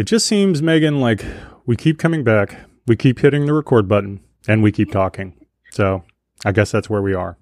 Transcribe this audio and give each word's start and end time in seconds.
It 0.00 0.06
just 0.06 0.26
seems, 0.26 0.62
Megan, 0.62 0.98
like 0.98 1.22
we 1.66 1.76
keep 1.76 1.98
coming 1.98 2.24
back, 2.24 2.56
we 2.86 2.96
keep 2.96 3.18
hitting 3.18 3.44
the 3.44 3.52
record 3.52 3.86
button, 3.86 4.20
and 4.48 4.62
we 4.62 4.72
keep 4.72 4.90
talking. 4.90 5.34
So 5.72 6.04
I 6.42 6.52
guess 6.52 6.70
that's 6.70 6.88
where 6.88 7.02
we 7.02 7.12
are. 7.12 7.36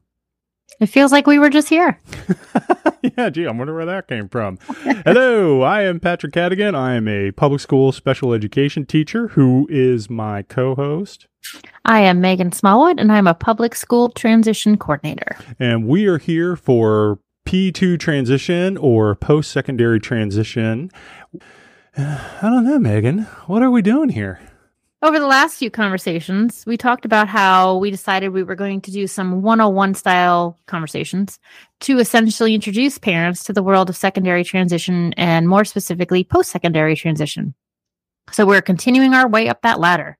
It 0.80 0.86
feels 0.86 1.12
like 1.12 1.28
we 1.28 1.38
were 1.38 1.50
just 1.50 1.68
here. 1.68 2.00
yeah, 3.16 3.30
gee, 3.30 3.46
I 3.46 3.52
wonder 3.52 3.76
where 3.76 3.86
that 3.86 4.08
came 4.08 4.28
from. 4.28 4.58
Hello, 5.04 5.62
I 5.62 5.82
am 5.82 6.00
Patrick 6.00 6.32
Cadigan. 6.32 6.74
I 6.74 6.94
am 6.94 7.06
a 7.06 7.30
public 7.30 7.60
school 7.60 7.92
special 7.92 8.32
education 8.32 8.84
teacher 8.84 9.28
who 9.28 9.68
is 9.70 10.10
my 10.10 10.42
co 10.42 10.74
host. 10.74 11.28
I 11.84 12.00
am 12.00 12.20
Megan 12.20 12.50
Smallwood, 12.50 12.98
and 12.98 13.12
I'm 13.12 13.28
a 13.28 13.34
public 13.34 13.76
school 13.76 14.08
transition 14.08 14.76
coordinator. 14.76 15.36
And 15.60 15.86
we 15.86 16.06
are 16.06 16.18
here 16.18 16.56
for 16.56 17.20
P2 17.46 18.00
transition 18.00 18.76
or 18.76 19.14
post 19.14 19.52
secondary 19.52 20.00
transition. 20.00 20.90
I 22.00 22.38
don't 22.42 22.64
know, 22.64 22.78
Megan. 22.78 23.22
What 23.46 23.60
are 23.62 23.72
we 23.72 23.82
doing 23.82 24.08
here? 24.08 24.38
Over 25.02 25.18
the 25.18 25.26
last 25.26 25.56
few 25.56 25.68
conversations, 25.68 26.62
we 26.64 26.76
talked 26.76 27.04
about 27.04 27.26
how 27.26 27.76
we 27.78 27.90
decided 27.90 28.28
we 28.28 28.44
were 28.44 28.54
going 28.54 28.80
to 28.82 28.92
do 28.92 29.08
some 29.08 29.42
101 29.42 29.94
style 29.94 30.56
conversations 30.66 31.40
to 31.80 31.98
essentially 31.98 32.54
introduce 32.54 32.98
parents 32.98 33.42
to 33.44 33.52
the 33.52 33.64
world 33.64 33.90
of 33.90 33.96
secondary 33.96 34.44
transition 34.44 35.12
and 35.14 35.48
more 35.48 35.64
specifically 35.64 36.22
post 36.22 36.50
secondary 36.52 36.94
transition. 36.94 37.54
So 38.30 38.46
we're 38.46 38.62
continuing 38.62 39.12
our 39.12 39.28
way 39.28 39.48
up 39.48 39.62
that 39.62 39.80
ladder. 39.80 40.18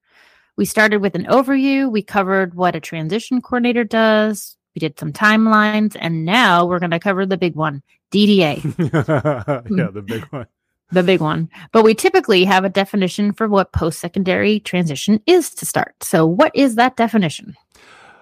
We 0.57 0.65
started 0.65 1.01
with 1.01 1.15
an 1.15 1.27
overview, 1.27 1.91
we 1.91 2.03
covered 2.03 2.55
what 2.55 2.75
a 2.75 2.81
transition 2.81 3.41
coordinator 3.41 3.85
does, 3.85 4.57
we 4.75 4.81
did 4.81 4.99
some 4.99 5.13
timelines, 5.13 5.97
and 6.01 6.25
now 6.25 6.67
we're 6.67 6.81
going 6.81 6.91
to 6.91 6.99
cover 6.99 7.25
the 7.25 7.37
big 7.37 7.55
one 7.55 7.85
DDA. 8.11 8.65
yeah, 9.77 9.91
the 9.93 10.03
big 10.03 10.25
one 10.31 10.47
the 10.91 11.03
big 11.03 11.21
one. 11.21 11.49
But 11.73 11.85
we 11.85 11.95
typically 11.95 12.45
have 12.45 12.65
a 12.65 12.69
definition 12.69 13.33
for 13.33 13.49
what 13.49 13.73
post 13.73 13.99
secondary 13.99 14.61
transition 14.61 15.21
is 15.27 15.51
to 15.51 15.67
start. 15.67 16.03
So, 16.03 16.27
what 16.27 16.53
is 16.55 16.75
that 16.77 16.97
definition? 16.97 17.57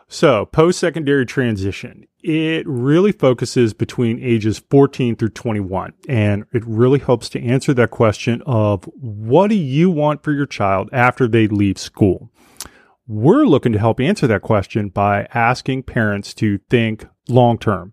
So, 0.09 0.47
post 0.47 0.79
secondary 0.79 1.27
transition, 1.27 2.07
it 2.23 2.67
really 2.67 3.11
focuses 3.11 3.75
between 3.75 4.23
ages 4.23 4.61
14 4.71 5.17
through 5.17 5.31
21. 5.31 5.95
And 6.09 6.45
it 6.53 6.65
really 6.65 7.01
helps 7.01 7.29
to 7.31 7.43
answer 7.43 7.75
that 7.75 7.91
question 7.91 8.43
of 8.47 8.85
what 8.95 9.49
do 9.49 9.57
you 9.57 9.91
want 9.91 10.23
for 10.23 10.33
your 10.33 10.47
child 10.47 10.89
after 10.93 11.27
they 11.27 11.49
leave 11.49 11.79
school? 11.79 12.31
We're 13.09 13.45
looking 13.45 13.73
to 13.73 13.79
help 13.79 14.01
answer 14.01 14.27
that 14.29 14.43
question 14.43 14.89
by 14.89 15.27
asking 15.35 15.85
parents 15.85 16.35
to 16.35 16.59
think 16.71 17.07
long 17.29 17.59
term 17.59 17.93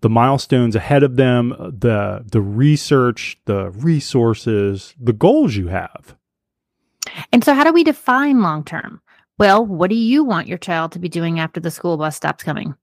the 0.00 0.08
milestones 0.08 0.74
ahead 0.74 1.02
of 1.02 1.16
them, 1.16 1.52
uh, 1.52 1.70
the 1.70 2.24
the 2.30 2.40
research, 2.40 3.38
the 3.44 3.70
resources, 3.70 4.94
the 5.00 5.12
goals 5.12 5.56
you 5.56 5.68
have. 5.68 6.16
And 7.32 7.44
so 7.44 7.54
how 7.54 7.64
do 7.64 7.72
we 7.72 7.84
define 7.84 8.42
long 8.42 8.64
term? 8.64 9.00
Well, 9.38 9.64
what 9.64 9.90
do 9.90 9.96
you 9.96 10.24
want 10.24 10.48
your 10.48 10.58
child 10.58 10.92
to 10.92 10.98
be 10.98 11.08
doing 11.08 11.40
after 11.40 11.60
the 11.60 11.70
school 11.70 11.96
bus 11.96 12.16
stops 12.16 12.44
coming? 12.44 12.74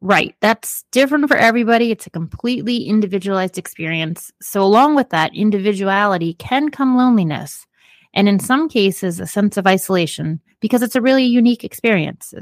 Right. 0.00 0.34
That's 0.40 0.84
different 0.90 1.28
for 1.28 1.36
everybody. 1.36 1.90
It's 1.90 2.06
a 2.06 2.10
completely 2.10 2.84
individualized 2.84 3.56
experience. 3.56 4.32
So, 4.42 4.62
along 4.62 4.96
with 4.96 5.10
that 5.10 5.34
individuality 5.34 6.34
can 6.34 6.70
come 6.70 6.96
loneliness. 6.96 7.66
And 8.12 8.28
in 8.28 8.38
some 8.38 8.68
cases, 8.68 9.20
a 9.20 9.26
sense 9.26 9.56
of 9.56 9.66
isolation 9.66 10.40
because 10.60 10.82
it's 10.82 10.96
a 10.96 11.00
really 11.00 11.24
unique 11.24 11.64
experience. 11.64 12.34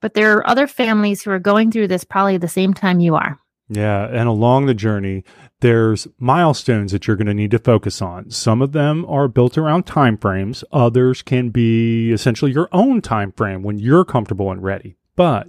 But 0.00 0.14
there 0.14 0.36
are 0.36 0.48
other 0.48 0.66
families 0.66 1.22
who 1.22 1.30
are 1.32 1.38
going 1.38 1.70
through 1.70 1.88
this 1.88 2.04
probably 2.04 2.38
the 2.38 2.48
same 2.48 2.72
time 2.72 3.00
you 3.00 3.16
are. 3.16 3.38
Yeah. 3.68 4.06
And 4.06 4.28
along 4.28 4.66
the 4.66 4.74
journey, 4.74 5.24
there's 5.60 6.06
milestones 6.18 6.92
that 6.92 7.06
you're 7.06 7.16
going 7.16 7.26
to 7.26 7.34
need 7.34 7.50
to 7.50 7.58
focus 7.58 8.00
on. 8.00 8.30
Some 8.30 8.62
of 8.62 8.72
them 8.72 9.04
are 9.08 9.28
built 9.28 9.58
around 9.58 9.86
timeframes. 9.86 10.62
Others 10.72 11.22
can 11.22 11.48
be 11.50 12.12
essentially 12.12 12.52
your 12.52 12.68
own 12.72 13.00
time 13.00 13.32
frame 13.32 13.62
when 13.62 13.78
you're 13.78 14.04
comfortable 14.04 14.50
and 14.50 14.62
ready. 14.62 14.96
But 15.16 15.48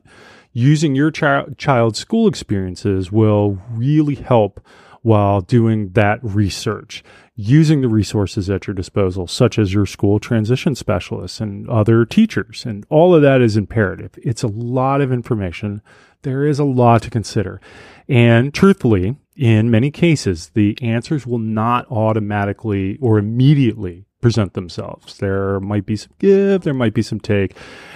using 0.53 0.95
your 0.95 1.11
child 1.11 1.57
child's 1.57 1.99
school 1.99 2.27
experiences 2.27 3.11
will 3.11 3.61
really 3.69 4.15
help 4.15 4.59
while 5.07 5.39
doing 5.39 5.91
that 5.91 6.19
research, 6.21 7.01
using 7.33 7.79
the 7.79 7.87
resources 7.87 8.49
at 8.49 8.67
your 8.67 8.73
disposal, 8.73 9.25
such 9.25 9.57
as 9.57 9.73
your 9.73 9.85
school 9.85 10.19
transition 10.19 10.75
specialists 10.75 11.39
and 11.39 11.69
other 11.69 12.03
teachers. 12.03 12.65
And 12.65 12.85
all 12.89 13.15
of 13.15 13.21
that 13.21 13.41
is 13.41 13.55
imperative. 13.55 14.11
It's 14.17 14.43
a 14.43 14.49
lot 14.49 14.99
of 14.99 15.13
information. 15.13 15.81
There 16.23 16.45
is 16.45 16.59
a 16.59 16.65
lot 16.65 17.03
to 17.03 17.09
consider. 17.09 17.61
And 18.09 18.53
truthfully, 18.53 19.15
in 19.37 19.71
many 19.71 19.91
cases, 19.91 20.51
the 20.53 20.77
answers 20.81 21.25
will 21.25 21.39
not 21.39 21.89
automatically 21.89 22.97
or 22.99 23.17
immediately 23.17 24.07
present 24.19 24.55
themselves. 24.55 25.19
There 25.19 25.61
might 25.61 25.85
be 25.85 25.95
some 25.95 26.11
give, 26.19 26.63
there 26.63 26.73
might 26.73 26.93
be 26.93 27.01
some 27.01 27.21
take, 27.21 27.55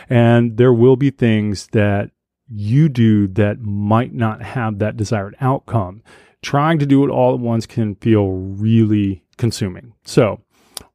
and 0.09 0.55
there 0.55 0.72
will 0.72 0.95
be 0.95 1.09
things 1.09 1.67
that 1.73 2.11
you 2.47 2.88
do 2.88 3.28
that 3.28 3.59
might 3.59 4.13
not 4.13 4.41
have 4.41 4.79
that 4.79 4.95
desired 4.95 5.35
outcome. 5.41 6.03
Trying 6.41 6.79
to 6.79 6.88
do 6.88 7.03
it 7.03 7.09
all 7.09 7.35
at 7.35 7.40
once 7.40 7.68
can 7.68 7.96
feel 7.96 8.29
really 8.31 9.24
consuming. 9.38 9.94
So, 10.03 10.41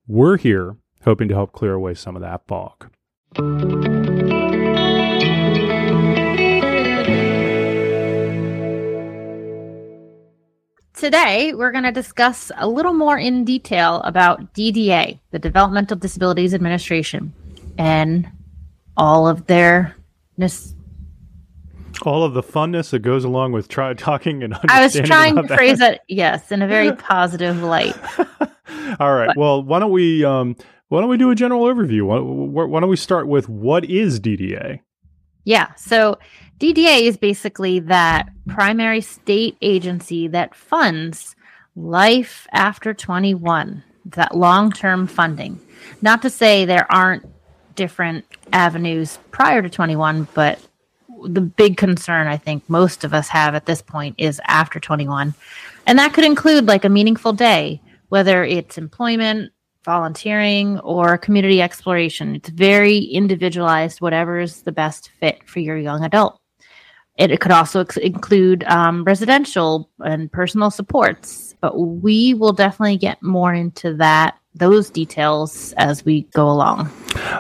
we're 0.09 0.39
here 0.39 0.77
hoping 1.05 1.29
to 1.29 1.35
help 1.35 1.53
clear 1.53 1.75
away 1.75 1.95
some 1.95 2.17
of 2.17 2.23
that 2.23 2.47
fog. 2.49 2.91
Today, 10.95 11.55
we're 11.55 11.71
going 11.71 11.85
to 11.85 11.93
discuss 11.93 12.51
a 12.57 12.67
little 12.67 12.95
more 12.95 13.17
in 13.17 13.45
detail 13.45 14.01
about 14.03 14.53
DDA, 14.55 15.21
the 15.31 15.39
Developmental 15.39 15.97
Disabilities 15.97 16.55
Administration, 16.55 17.33
and 17.79 18.29
all 18.97 19.29
of 19.29 19.47
their 19.47 19.95
all 22.07 22.25
of 22.25 22.35
the 22.35 22.43
funness 22.43 22.91
that 22.91 23.01
goes 23.01 23.25
along 23.25 23.53
with 23.53 23.69
try 23.69 23.93
talking 23.95 24.43
and 24.43 24.55
understanding. 24.55 24.79
I 24.79 24.83
was 24.83 25.09
trying 25.09 25.37
to 25.37 25.57
phrase 25.57 25.81
it, 25.81 26.01
yes, 26.09 26.53
in 26.53 26.63
a 26.63 26.69
very 26.69 26.93
positive 26.97 27.63
light. 27.63 27.97
all 29.01 29.15
right. 29.15 29.29
But, 29.29 29.37
well, 29.37 29.63
why 29.63 29.79
don't 29.79 29.93
we 29.93 30.25
um, 30.25 30.57
why 30.89 31.01
don't 31.01 31.11
we 31.11 31.17
do 31.17 31.31
a 31.31 31.35
general 31.35 31.65
overview? 31.65 32.03
Why, 32.07 32.65
why 32.65 32.81
don't 32.81 32.91
we 32.91 32.97
start 32.97 33.27
with 33.27 33.49
what 33.49 33.85
is 33.85 34.21
DDA? 34.21 34.81
Yeah. 35.45 35.75
So 35.75 36.19
DDA 36.59 37.03
is 37.03 37.17
basically 37.17 37.81
that 37.81 38.29
primary 38.49 39.01
state 39.01 39.57
agency 39.61 40.29
that 40.29 40.55
funds 40.55 41.35
life 41.75 42.47
after 42.53 42.95
21, 42.95 43.83
that 44.07 44.37
long 44.37 44.73
term 44.73 45.07
funding. 45.07 45.61
Not 46.03 46.23
to 46.23 46.31
say 46.31 46.65
there 46.65 46.91
aren't 46.91 47.27
different 47.75 48.25
avenues 48.53 49.19
prior 49.31 49.61
to 49.63 49.69
21, 49.69 50.29
but 50.35 50.59
the 51.25 51.41
big 51.41 51.77
concern 51.77 52.27
I 52.27 52.37
think 52.37 52.69
most 52.69 53.05
of 53.05 53.15
us 53.15 53.29
have 53.29 53.55
at 53.55 53.67
this 53.67 53.83
point 53.83 54.15
is 54.19 54.41
after 54.47 54.81
21. 54.81 55.35
And 55.87 55.99
that 55.99 56.13
could 56.13 56.25
include 56.25 56.67
like 56.67 56.85
a 56.85 56.89
meaningful 56.89 57.33
day, 57.33 57.81
whether 58.09 58.45
it's 58.45 58.79
employment, 58.79 59.53
volunteering, 59.85 60.79
or 60.81 61.17
community 61.17 61.63
exploration. 61.63 62.35
It's 62.35 62.49
very 62.49 62.99
individualized, 62.99 64.01
whatever 64.01 64.41
is 64.41 64.63
the 64.63 64.73
best 64.73 65.11
fit 65.21 65.49
for 65.49 65.61
your 65.61 65.79
young 65.79 66.05
adult. 66.05 66.41
It, 67.17 67.41
could 67.41 67.53
also 67.53 67.81
ex- 67.81 67.97
include 67.97 68.65
um, 68.65 69.03
residential 69.05 69.89
and 70.05 70.31
personal 70.31 70.71
supports, 70.71 71.55
but 71.63 71.79
we 71.79 72.35
will 72.35 72.53
definitely 72.53 72.99
get 72.99 73.23
more 73.23 73.55
into 73.55 73.95
that 73.95 74.37
those 74.59 74.91
details 74.91 75.73
as 75.77 76.05
we 76.05 76.23
go 76.33 76.49
along. 76.49 76.91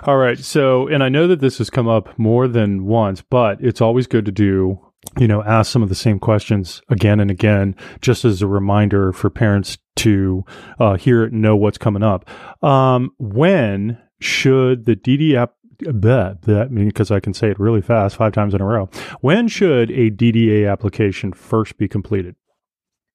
All 0.05 0.17
right. 0.17 0.39
So, 0.39 0.89
and 0.89 1.03
I 1.03 1.09
know 1.09 1.27
that 1.29 1.41
this 1.41 1.59
has 1.59 1.71
come 1.71 1.89
up 1.89 2.19
more 2.19 2.49
than 2.49 2.85
once, 2.85 3.23
but 3.23 3.61
it's 3.61 3.81
always 3.81 4.07
good 4.07 4.25
to 4.27 4.33
do, 4.33 4.79
you 5.19 5.29
know, 5.29 5.43
ask 5.43 5.71
some 5.71 5.83
of 5.83 5.89
the 5.89 5.95
same 5.95 6.19
questions 6.19 6.83
again 6.89 7.21
and 7.21 7.31
again, 7.31 7.75
just 8.01 8.25
as 8.25 8.43
a 8.43 8.47
reminder 8.47 9.13
for 9.13 9.31
parents 9.31 9.79
to 9.97 10.45
uh, 10.79 10.97
hear 10.97 11.25
it 11.25 11.33
and 11.33 11.43
know 11.43 11.57
what's 11.57 11.79
coming 11.79 12.03
up. 12.03 12.29
Um, 12.63 13.11
when 13.19 13.99
should 14.21 14.87
the 14.87 14.97
DD 14.97 15.35
app 15.35 15.55
that 15.81 16.43
that 16.43 16.75
because 16.75 17.11
I 17.11 17.21
can 17.21 17.35
say 17.35 17.51
it 17.51 17.61
really 17.61 17.83
fast 17.83 18.17
five 18.17 18.33
times 18.33 18.55
in 18.55 18.61
a 18.61 18.65
row. 18.65 18.89
When 19.21 19.49
should 19.49 19.91
a 19.91 20.11
DDA 20.11 20.71
application 20.71 21.33
first 21.33 21.77
be 21.77 21.89
completed? 21.89 22.37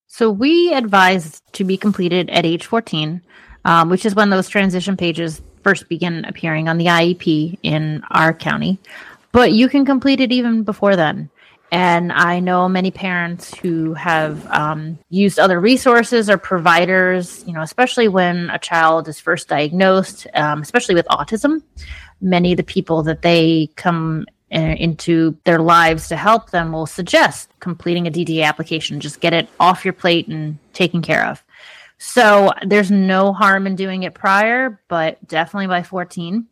So 0.08 0.30
we 0.30 0.74
advise 0.74 1.42
to 1.54 1.64
be 1.64 1.78
completed 1.78 2.30
at 2.30 2.46
age 2.46 2.66
14, 2.66 3.22
um, 3.66 3.90
which 3.90 4.06
is 4.06 4.16
when 4.16 4.30
those 4.30 4.50
transition 4.50 4.98
pages 4.98 5.42
first 5.64 5.90
begin 5.90 6.26
appearing 6.26 6.68
on 6.68 6.78
the 6.78 6.86
IEP 6.86 7.60
in 7.64 8.04
our 8.12 8.34
county. 8.34 8.80
But 9.32 9.54
you 9.54 9.70
can 9.70 9.86
complete 9.86 10.20
it 10.20 10.32
even 10.32 10.64
before 10.64 10.96
then. 10.96 11.30
And 11.74 12.12
I 12.12 12.42
know 12.42 12.68
many 12.68 12.92
parents 12.92 13.54
who 13.56 13.94
have 13.94 14.46
um, 14.52 15.00
used 15.10 15.40
other 15.40 15.60
resources 15.62 16.30
or 16.30 16.38
providers, 16.38 17.46
you 17.48 17.54
know, 17.54 17.62
especially 17.62 18.10
when 18.10 18.50
a 18.50 18.60
child 18.60 19.08
is 19.08 19.22
first 19.22 19.48
diagnosed, 19.48 20.28
um, 20.34 20.62
especially 20.62 20.96
with 20.96 21.06
autism 21.08 21.62
many 22.22 22.54
of 22.54 22.58
the 22.58 22.64
people 22.64 23.04
that 23.04 23.24
they 23.24 23.70
come 23.76 24.26
uh, 24.54 24.60
into 24.60 25.38
their 25.44 25.60
lives 25.60 26.08
to 26.10 26.16
help 26.16 26.52
them 26.52 26.72
will 26.72 26.86
suggest 26.86 27.50
completing 27.60 28.08
a 28.08 28.12
DDA 28.12 28.46
application. 28.46 29.00
Just 29.00 29.20
get 29.20 29.34
it 29.34 29.50
off 29.60 29.84
your 29.84 29.94
plate 29.94 30.28
and 30.28 30.58
taken 30.74 31.02
care 31.02 31.26
of. 31.26 31.44
So 32.04 32.50
there's 32.66 32.90
no 32.90 33.32
harm 33.32 33.68
in 33.68 33.76
doing 33.76 34.02
it 34.02 34.16
prior, 34.16 34.82
but 34.88 35.26
definitely 35.28 35.68
by 35.68 35.84
14. 35.84 36.48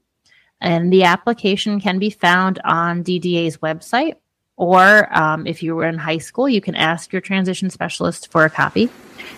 And 0.61 0.93
the 0.93 1.05
application 1.05 1.81
can 1.81 1.97
be 1.97 2.11
found 2.11 2.61
on 2.63 3.03
DDA's 3.03 3.57
website, 3.57 4.17
or 4.57 5.11
um, 5.17 5.47
if 5.47 5.63
you 5.63 5.75
were 5.75 5.87
in 5.87 5.97
high 5.97 6.19
school, 6.19 6.47
you 6.47 6.61
can 6.61 6.75
ask 6.75 7.11
your 7.11 7.19
transition 7.19 7.71
specialist 7.71 8.31
for 8.31 8.45
a 8.45 8.49
copy. 8.51 8.91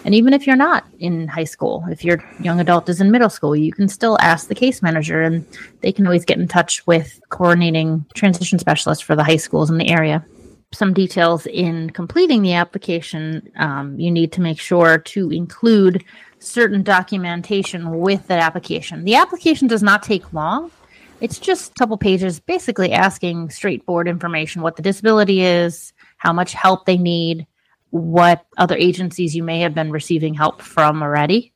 And 0.04 0.14
even 0.14 0.34
if 0.34 0.46
you're 0.46 0.58
not 0.58 0.86
in 1.00 1.30
high 1.30 1.46
school, 1.46 1.86
if 1.90 2.04
your 2.04 2.22
young 2.42 2.60
adult 2.60 2.90
is 2.90 3.00
in 3.00 3.10
middle 3.10 3.30
school, 3.30 3.56
you 3.56 3.72
can 3.72 3.88
still 3.88 4.18
ask 4.20 4.50
the 4.50 4.56
case 4.56 4.82
manager, 4.82 5.22
and 5.22 5.48
they 5.80 5.94
can 5.94 6.06
always 6.06 6.26
get 6.26 6.38
in 6.38 6.50
touch 6.50 6.86
with 6.86 7.22
coordinating 7.30 8.06
transition 8.16 8.60
specialists 8.60 9.02
for 9.02 9.16
the 9.16 9.24
high 9.24 9.38
schools 9.38 9.70
in 9.70 9.78
the 9.78 9.90
area 9.90 10.26
some 10.74 10.94
details 10.94 11.46
in 11.48 11.90
completing 11.90 12.42
the 12.42 12.54
application, 12.54 13.52
um, 13.58 14.00
you 14.00 14.10
need 14.10 14.32
to 14.34 14.42
make 14.42 14.60
sure 14.60 14.98
to 14.98 15.30
include 15.30 16.04
certain 16.40 16.82
documentation 16.82 18.00
with 18.00 18.28
that 18.28 18.40
application. 18.40 19.04
The 19.04 19.16
application 19.16 19.68
does 19.68 19.84
not 19.84 20.04
take 20.04 20.34
long. 20.34 20.72
It's 21.20 21.38
just 21.38 21.72
a 21.72 21.74
couple 21.76 21.98
pages 21.98 22.40
basically 22.40 22.94
asking 22.94 23.52
straightforward 23.52 24.08
information 24.08 24.62
what 24.62 24.76
the 24.76 24.82
disability 24.82 25.42
is, 25.42 25.94
how 26.18 26.34
much 26.34 26.54
help 26.54 26.86
they 26.86 26.98
need, 26.98 27.46
what 27.92 28.46
other 28.58 28.76
agencies 28.76 29.36
you 29.36 29.44
may 29.44 29.60
have 29.60 29.76
been 29.76 29.92
receiving 29.92 30.34
help 30.34 30.62
from 30.62 31.04
already. 31.04 31.54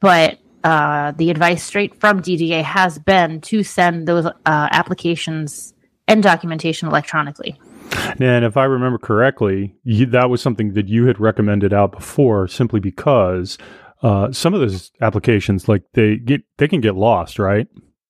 But 0.00 0.38
uh, 0.64 1.12
the 1.12 1.30
advice 1.30 1.62
straight 1.62 2.00
from 2.00 2.20
DDA 2.20 2.62
has 2.64 2.98
been 2.98 3.40
to 3.42 3.62
send 3.62 4.08
those 4.08 4.26
uh, 4.26 4.32
applications 4.44 5.74
and 6.08 6.22
documentation 6.22 6.88
electronically. 6.88 7.60
And 8.20 8.44
if 8.44 8.56
I 8.56 8.64
remember 8.64 8.98
correctly, 8.98 9.76
you, 9.84 10.06
that 10.06 10.30
was 10.30 10.40
something 10.40 10.74
that 10.74 10.88
you 10.88 11.06
had 11.06 11.20
recommended 11.20 11.72
out 11.72 11.92
before, 11.92 12.48
simply 12.48 12.80
because 12.80 13.58
uh, 14.02 14.32
some 14.32 14.54
of 14.54 14.60
those 14.60 14.90
applications, 15.00 15.68
like 15.68 15.82
they 15.92 16.16
get, 16.16 16.42
they 16.58 16.68
can 16.68 16.80
get 16.80 16.96
lost, 16.96 17.38
right? 17.38 17.66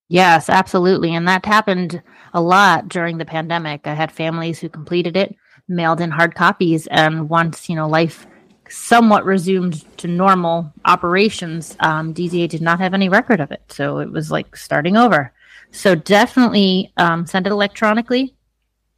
Yes, 0.08 0.48
absolutely, 0.48 1.14
and 1.14 1.26
that 1.26 1.44
happened 1.44 2.02
a 2.32 2.40
lot 2.40 2.88
during 2.88 3.18
the 3.18 3.24
pandemic. 3.24 3.86
I 3.86 3.94
had 3.94 4.12
families 4.12 4.60
who 4.60 4.68
completed 4.68 5.16
it, 5.16 5.34
mailed 5.68 6.00
in 6.00 6.10
hard 6.10 6.34
copies, 6.34 6.86
and 6.88 7.28
once 7.28 7.68
you 7.68 7.74
know 7.74 7.88
life 7.88 8.26
somewhat 8.68 9.24
resumed 9.24 9.84
to 9.98 10.06
normal 10.06 10.72
operations, 10.84 11.76
um, 11.80 12.14
DDA 12.14 12.48
did 12.48 12.62
not 12.62 12.78
have 12.78 12.94
any 12.94 13.08
record 13.08 13.40
of 13.40 13.50
it, 13.50 13.62
so 13.68 13.98
it 13.98 14.12
was 14.12 14.30
like 14.30 14.56
starting 14.56 14.96
over. 14.96 15.32
So 15.72 15.96
definitely 15.96 16.92
um, 16.96 17.26
send 17.26 17.46
it 17.46 17.52
electronically 17.52 18.35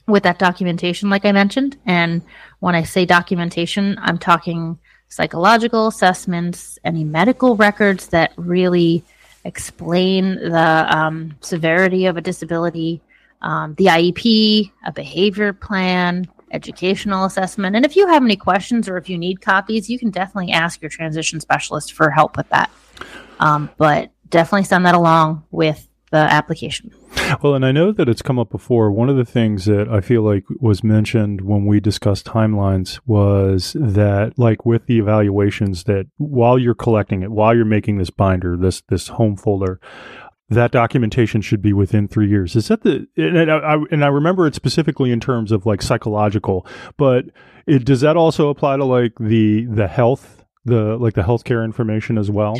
with 0.08 0.22
that 0.24 0.38
documentation, 0.38 1.10
like 1.10 1.24
I 1.24 1.32
mentioned. 1.32 1.76
And 1.86 2.22
when 2.60 2.74
I 2.74 2.82
say 2.82 3.04
documentation, 3.04 3.96
I'm 4.00 4.18
talking 4.18 4.78
psychological 5.08 5.86
assessments, 5.86 6.78
any 6.84 7.04
medical 7.04 7.56
records 7.56 8.08
that 8.08 8.32
really 8.36 9.04
explain 9.44 10.34
the 10.34 10.86
um, 10.96 11.36
severity 11.40 12.06
of 12.06 12.16
a 12.16 12.20
disability, 12.20 13.00
um, 13.42 13.74
the 13.74 13.86
IEP, 13.86 14.70
a 14.84 14.92
behavior 14.92 15.52
plan, 15.52 16.26
educational 16.50 17.24
assessment. 17.24 17.76
And 17.76 17.84
if 17.84 17.96
you 17.96 18.06
have 18.08 18.22
any 18.22 18.36
questions 18.36 18.88
or 18.88 18.96
if 18.96 19.08
you 19.08 19.18
need 19.18 19.40
copies, 19.40 19.88
you 19.88 19.98
can 19.98 20.10
definitely 20.10 20.52
ask 20.52 20.80
your 20.82 20.90
transition 20.90 21.40
specialist 21.40 21.92
for 21.92 22.10
help 22.10 22.36
with 22.36 22.48
that. 22.50 22.70
Um, 23.40 23.70
but 23.78 24.10
definitely 24.28 24.64
send 24.64 24.84
that 24.86 24.94
along 24.94 25.44
with 25.50 25.87
the 26.10 26.18
application. 26.18 26.92
Well, 27.42 27.54
and 27.54 27.64
I 27.64 27.72
know 27.72 27.92
that 27.92 28.08
it's 28.08 28.22
come 28.22 28.38
up 28.38 28.50
before. 28.50 28.90
One 28.90 29.08
of 29.08 29.16
the 29.16 29.24
things 29.24 29.66
that 29.66 29.88
I 29.88 30.00
feel 30.00 30.22
like 30.22 30.44
was 30.60 30.82
mentioned 30.82 31.42
when 31.42 31.66
we 31.66 31.80
discussed 31.80 32.26
timelines 32.26 33.00
was 33.06 33.74
that, 33.78 34.38
like 34.38 34.64
with 34.64 34.86
the 34.86 34.98
evaluations, 34.98 35.84
that 35.84 36.06
while 36.16 36.58
you're 36.58 36.74
collecting 36.74 37.22
it, 37.22 37.30
while 37.30 37.54
you're 37.54 37.64
making 37.64 37.98
this 37.98 38.10
binder, 38.10 38.56
this 38.56 38.82
this 38.88 39.08
home 39.08 39.36
folder, 39.36 39.80
that 40.50 40.70
documentation 40.70 41.40
should 41.42 41.60
be 41.60 41.72
within 41.72 42.08
three 42.08 42.28
years. 42.28 42.56
Is 42.56 42.68
that 42.68 42.82
the 42.82 43.06
and 43.16 43.50
I, 43.50 43.76
and 43.90 44.04
I 44.04 44.08
remember 44.08 44.46
it 44.46 44.54
specifically 44.54 45.10
in 45.10 45.20
terms 45.20 45.52
of 45.52 45.66
like 45.66 45.82
psychological, 45.82 46.66
but 46.96 47.26
it, 47.66 47.84
does 47.84 48.00
that 48.00 48.16
also 48.16 48.48
apply 48.48 48.78
to 48.78 48.84
like 48.84 49.12
the 49.20 49.66
the 49.66 49.88
health 49.88 50.44
the 50.64 50.96
like 50.96 51.14
the 51.14 51.22
healthcare 51.22 51.64
information 51.64 52.16
as 52.16 52.30
well? 52.30 52.56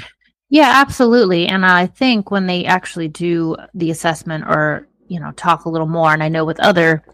Yeah, 0.51 0.73
absolutely. 0.77 1.47
And 1.47 1.67
I 1.67 1.87
think 1.87 2.31
when 2.31 2.47
they 2.47 2.65
actually 2.65 3.09
do 3.09 3.57
the 3.75 3.91
assessment 3.91 4.45
or, 4.47 4.89
you 5.07 5.21
know, 5.21 5.31
talk 5.33 5.65
a 5.65 5.69
little 5.69 5.87
more, 5.87 6.13
and 6.13 6.23
I 6.23 6.29
know 6.29 6.45
with 6.47 6.59
other 6.61 7.05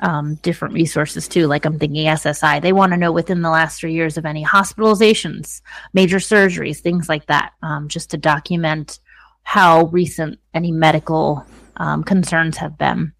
um, 0.00 0.36
different 0.36 0.74
resources 0.74 1.28
too, 1.28 1.46
like 1.46 1.64
I'm 1.64 1.78
thinking 1.78 2.06
SSI, 2.06 2.60
they 2.60 2.72
want 2.72 2.92
to 2.92 2.98
know 2.98 3.12
within 3.12 3.42
the 3.42 3.50
last 3.50 3.78
three 3.78 3.92
years 3.92 4.16
of 4.16 4.26
any 4.26 4.44
hospitalizations, 4.44 5.62
major 5.92 6.18
surgeries, 6.18 6.78
things 6.78 7.08
like 7.08 7.26
that, 7.26 7.52
um, 7.62 7.86
just 7.86 8.10
to 8.10 8.16
document 8.16 8.98
how 9.44 9.86
recent 9.86 10.40
any 10.52 10.72
medical 10.72 11.46
um, 11.76 12.02
concerns 12.02 12.56
have 12.56 12.76
been. 12.76 13.12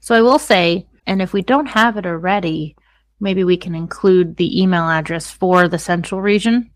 So 0.00 0.14
I 0.16 0.22
will 0.22 0.38
say 0.38 0.86
and 1.12 1.20
if 1.20 1.34
we 1.34 1.42
don't 1.42 1.66
have 1.66 1.98
it 1.98 2.06
already, 2.06 2.74
maybe 3.20 3.44
we 3.44 3.58
can 3.58 3.74
include 3.74 4.38
the 4.38 4.62
email 4.62 4.88
address 4.88 5.30
for 5.30 5.68
the 5.68 5.78
central 5.78 6.22
region 6.22 6.70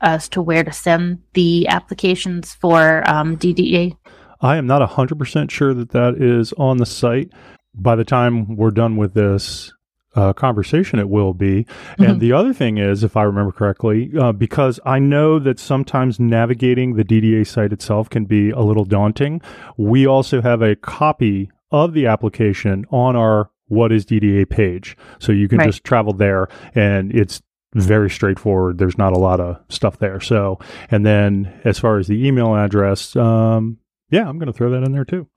as 0.00 0.28
to 0.28 0.40
where 0.40 0.62
to 0.62 0.70
send 0.70 1.18
the 1.34 1.66
applications 1.66 2.54
for 2.54 3.02
um, 3.10 3.36
DDA. 3.36 3.96
I 4.40 4.58
am 4.58 4.68
not 4.68 4.88
100% 4.88 5.50
sure 5.50 5.74
that 5.74 5.90
that 5.90 6.22
is 6.22 6.52
on 6.52 6.76
the 6.76 6.86
site. 6.86 7.32
By 7.74 7.96
the 7.96 8.04
time 8.04 8.54
we're 8.54 8.70
done 8.70 8.96
with 8.96 9.14
this 9.14 9.72
uh, 10.14 10.32
conversation, 10.34 11.00
it 11.00 11.08
will 11.08 11.34
be. 11.34 11.64
Mm-hmm. 11.64 12.02
And 12.04 12.20
the 12.20 12.32
other 12.32 12.52
thing 12.54 12.78
is, 12.78 13.02
if 13.02 13.16
I 13.16 13.24
remember 13.24 13.50
correctly, 13.50 14.12
uh, 14.16 14.30
because 14.30 14.78
I 14.86 15.00
know 15.00 15.40
that 15.40 15.58
sometimes 15.58 16.20
navigating 16.20 16.94
the 16.94 17.04
DDA 17.04 17.44
site 17.44 17.72
itself 17.72 18.08
can 18.08 18.24
be 18.24 18.50
a 18.50 18.60
little 18.60 18.84
daunting, 18.84 19.40
we 19.76 20.06
also 20.06 20.40
have 20.42 20.62
a 20.62 20.76
copy 20.76 21.50
of 21.70 21.92
the 21.92 22.06
application 22.06 22.86
on 22.90 23.16
our 23.16 23.50
what 23.68 23.92
is 23.92 24.06
DDA 24.06 24.48
page. 24.48 24.96
So 25.18 25.32
you 25.32 25.48
can 25.48 25.58
right. 25.58 25.66
just 25.66 25.84
travel 25.84 26.12
there 26.12 26.48
and 26.74 27.14
it's 27.14 27.42
very 27.74 28.10
straightforward. 28.10 28.78
There's 28.78 28.98
not 28.98 29.12
a 29.12 29.18
lot 29.18 29.40
of 29.40 29.58
stuff 29.68 29.98
there. 29.98 30.20
So, 30.20 30.58
and 30.90 31.04
then 31.04 31.60
as 31.64 31.78
far 31.78 31.98
as 31.98 32.06
the 32.06 32.26
email 32.26 32.54
address, 32.54 33.14
um, 33.14 33.78
yeah, 34.10 34.26
I'm 34.26 34.38
going 34.38 34.46
to 34.46 34.52
throw 34.52 34.70
that 34.70 34.82
in 34.82 34.92
there 34.92 35.04
too. 35.04 35.28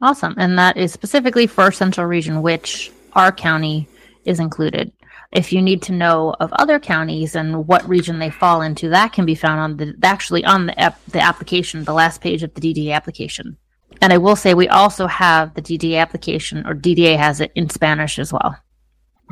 Awesome. 0.00 0.34
And 0.38 0.58
that 0.58 0.76
is 0.76 0.92
specifically 0.92 1.46
for 1.46 1.70
Central 1.70 2.06
Region, 2.06 2.42
which 2.42 2.90
our 3.12 3.30
county 3.30 3.88
is 4.24 4.40
included. 4.40 4.92
If 5.32 5.52
you 5.52 5.60
need 5.60 5.82
to 5.82 5.92
know 5.92 6.34
of 6.40 6.52
other 6.54 6.78
counties 6.78 7.34
and 7.34 7.66
what 7.66 7.88
region 7.88 8.18
they 8.18 8.30
fall 8.30 8.62
into, 8.62 8.88
that 8.90 9.12
can 9.12 9.26
be 9.26 9.34
found 9.34 9.60
on 9.60 9.76
the 9.76 9.94
actually 10.02 10.44
on 10.44 10.66
the 10.66 10.94
the 11.08 11.20
application, 11.20 11.84
the 11.84 11.92
last 11.92 12.20
page 12.20 12.42
of 12.42 12.54
the 12.54 12.60
DDA 12.60 12.94
application. 12.94 13.56
And 14.00 14.12
I 14.12 14.18
will 14.18 14.36
say 14.36 14.54
we 14.54 14.68
also 14.68 15.06
have 15.06 15.54
the 15.54 15.62
DDA 15.62 16.00
application, 16.00 16.66
or 16.66 16.74
DDA 16.74 17.16
has 17.16 17.40
it 17.40 17.52
in 17.54 17.68
Spanish 17.70 18.18
as 18.18 18.32
well. 18.32 18.56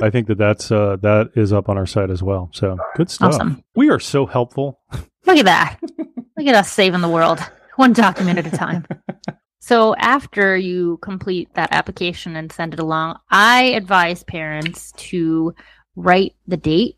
I 0.00 0.10
think 0.10 0.26
that 0.28 0.38
that's 0.38 0.70
uh, 0.70 0.96
that 1.02 1.30
is 1.34 1.52
up 1.52 1.68
on 1.68 1.76
our 1.76 1.86
site 1.86 2.10
as 2.10 2.22
well. 2.22 2.50
So 2.52 2.78
good 2.96 3.10
stuff. 3.10 3.34
Awesome. 3.34 3.62
We 3.74 3.90
are 3.90 3.98
so 3.98 4.26
helpful. 4.26 4.80
Look 5.26 5.38
at 5.38 5.44
that. 5.44 5.78
Look 5.98 6.46
at 6.46 6.54
us 6.54 6.72
saving 6.72 7.02
the 7.02 7.08
world 7.08 7.40
one 7.76 7.92
document 7.92 8.38
at 8.38 8.46
a 8.46 8.56
time. 8.56 8.86
so 9.60 9.94
after 9.96 10.56
you 10.56 10.98
complete 11.02 11.52
that 11.54 11.72
application 11.72 12.36
and 12.36 12.50
send 12.50 12.72
it 12.72 12.80
along, 12.80 13.18
I 13.30 13.64
advise 13.76 14.24
parents 14.24 14.92
to 14.92 15.54
write 15.94 16.34
the 16.46 16.56
date 16.56 16.96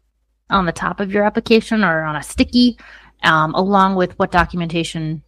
on 0.50 0.66
the 0.66 0.73
top 0.73 1.00
of 1.00 1.12
your 1.12 1.25
application 1.25 1.83
or 1.83 2.04
on 2.04 2.16
a 2.16 2.23
sticky, 2.23 2.78
um, 3.23 3.54
along 3.54 3.97
with 3.97 4.16
what 4.18 4.30
documentation 4.30 5.23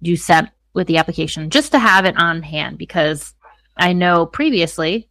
you 0.00 0.16
sent 0.16 0.48
with 0.74 0.86
the 0.86 0.96
application 0.96 1.50
just 1.50 1.72
to 1.72 1.78
have 1.78 2.04
it 2.04 2.16
on 2.16 2.42
hand 2.42 2.78
because 2.78 3.34
I 3.76 3.92
know 3.92 4.26
previously 4.26 5.08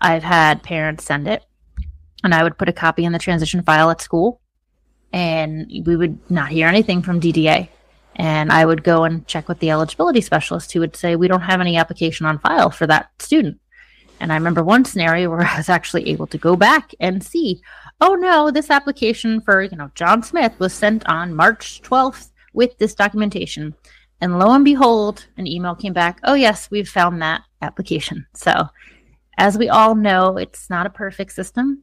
I've 0.00 0.22
had 0.22 0.62
parents 0.62 1.04
send 1.04 1.28
it 1.28 1.44
and 2.24 2.34
I 2.34 2.42
would 2.42 2.58
put 2.58 2.68
a 2.68 2.72
copy 2.72 3.04
in 3.04 3.12
the 3.12 3.18
transition 3.18 3.62
file 3.62 3.90
at 3.90 4.00
school 4.00 4.40
and 5.12 5.70
we 5.86 5.96
would 5.96 6.18
not 6.30 6.50
hear 6.50 6.68
anything 6.68 7.02
from 7.02 7.20
DDA. 7.20 7.68
And 8.16 8.50
I 8.50 8.64
would 8.64 8.82
go 8.82 9.04
and 9.04 9.26
check 9.26 9.48
with 9.48 9.58
the 9.58 9.70
eligibility 9.70 10.20
specialist 10.20 10.72
who 10.72 10.80
would 10.80 10.96
say, 10.96 11.16
We 11.16 11.28
don't 11.28 11.42
have 11.42 11.60
any 11.60 11.76
application 11.76 12.26
on 12.26 12.38
file 12.38 12.70
for 12.70 12.86
that 12.86 13.10
student. 13.18 13.60
And 14.20 14.32
I 14.32 14.36
remember 14.36 14.62
one 14.62 14.84
scenario 14.84 15.30
where 15.30 15.42
I 15.42 15.56
was 15.56 15.68
actually 15.68 16.08
able 16.08 16.26
to 16.28 16.38
go 16.38 16.56
back 16.56 16.94
and 17.00 17.22
see, 17.22 17.60
oh 18.00 18.14
no, 18.14 18.50
this 18.50 18.70
application 18.70 19.40
for, 19.40 19.62
you 19.62 19.76
know, 19.76 19.90
John 19.94 20.22
Smith 20.22 20.58
was 20.58 20.72
sent 20.72 21.06
on 21.08 21.34
March 21.34 21.82
12th 21.82 22.30
with 22.52 22.76
this 22.78 22.94
documentation. 22.94 23.74
And 24.20 24.38
lo 24.38 24.52
and 24.52 24.64
behold, 24.64 25.26
an 25.36 25.46
email 25.46 25.74
came 25.74 25.92
back. 25.92 26.20
Oh, 26.24 26.34
yes, 26.34 26.70
we've 26.70 26.88
found 26.88 27.20
that 27.20 27.42
application. 27.62 28.26
So, 28.34 28.68
as 29.38 29.58
we 29.58 29.68
all 29.68 29.94
know, 29.94 30.38
it's 30.38 30.70
not 30.70 30.86
a 30.86 30.90
perfect 30.90 31.32
system. 31.32 31.82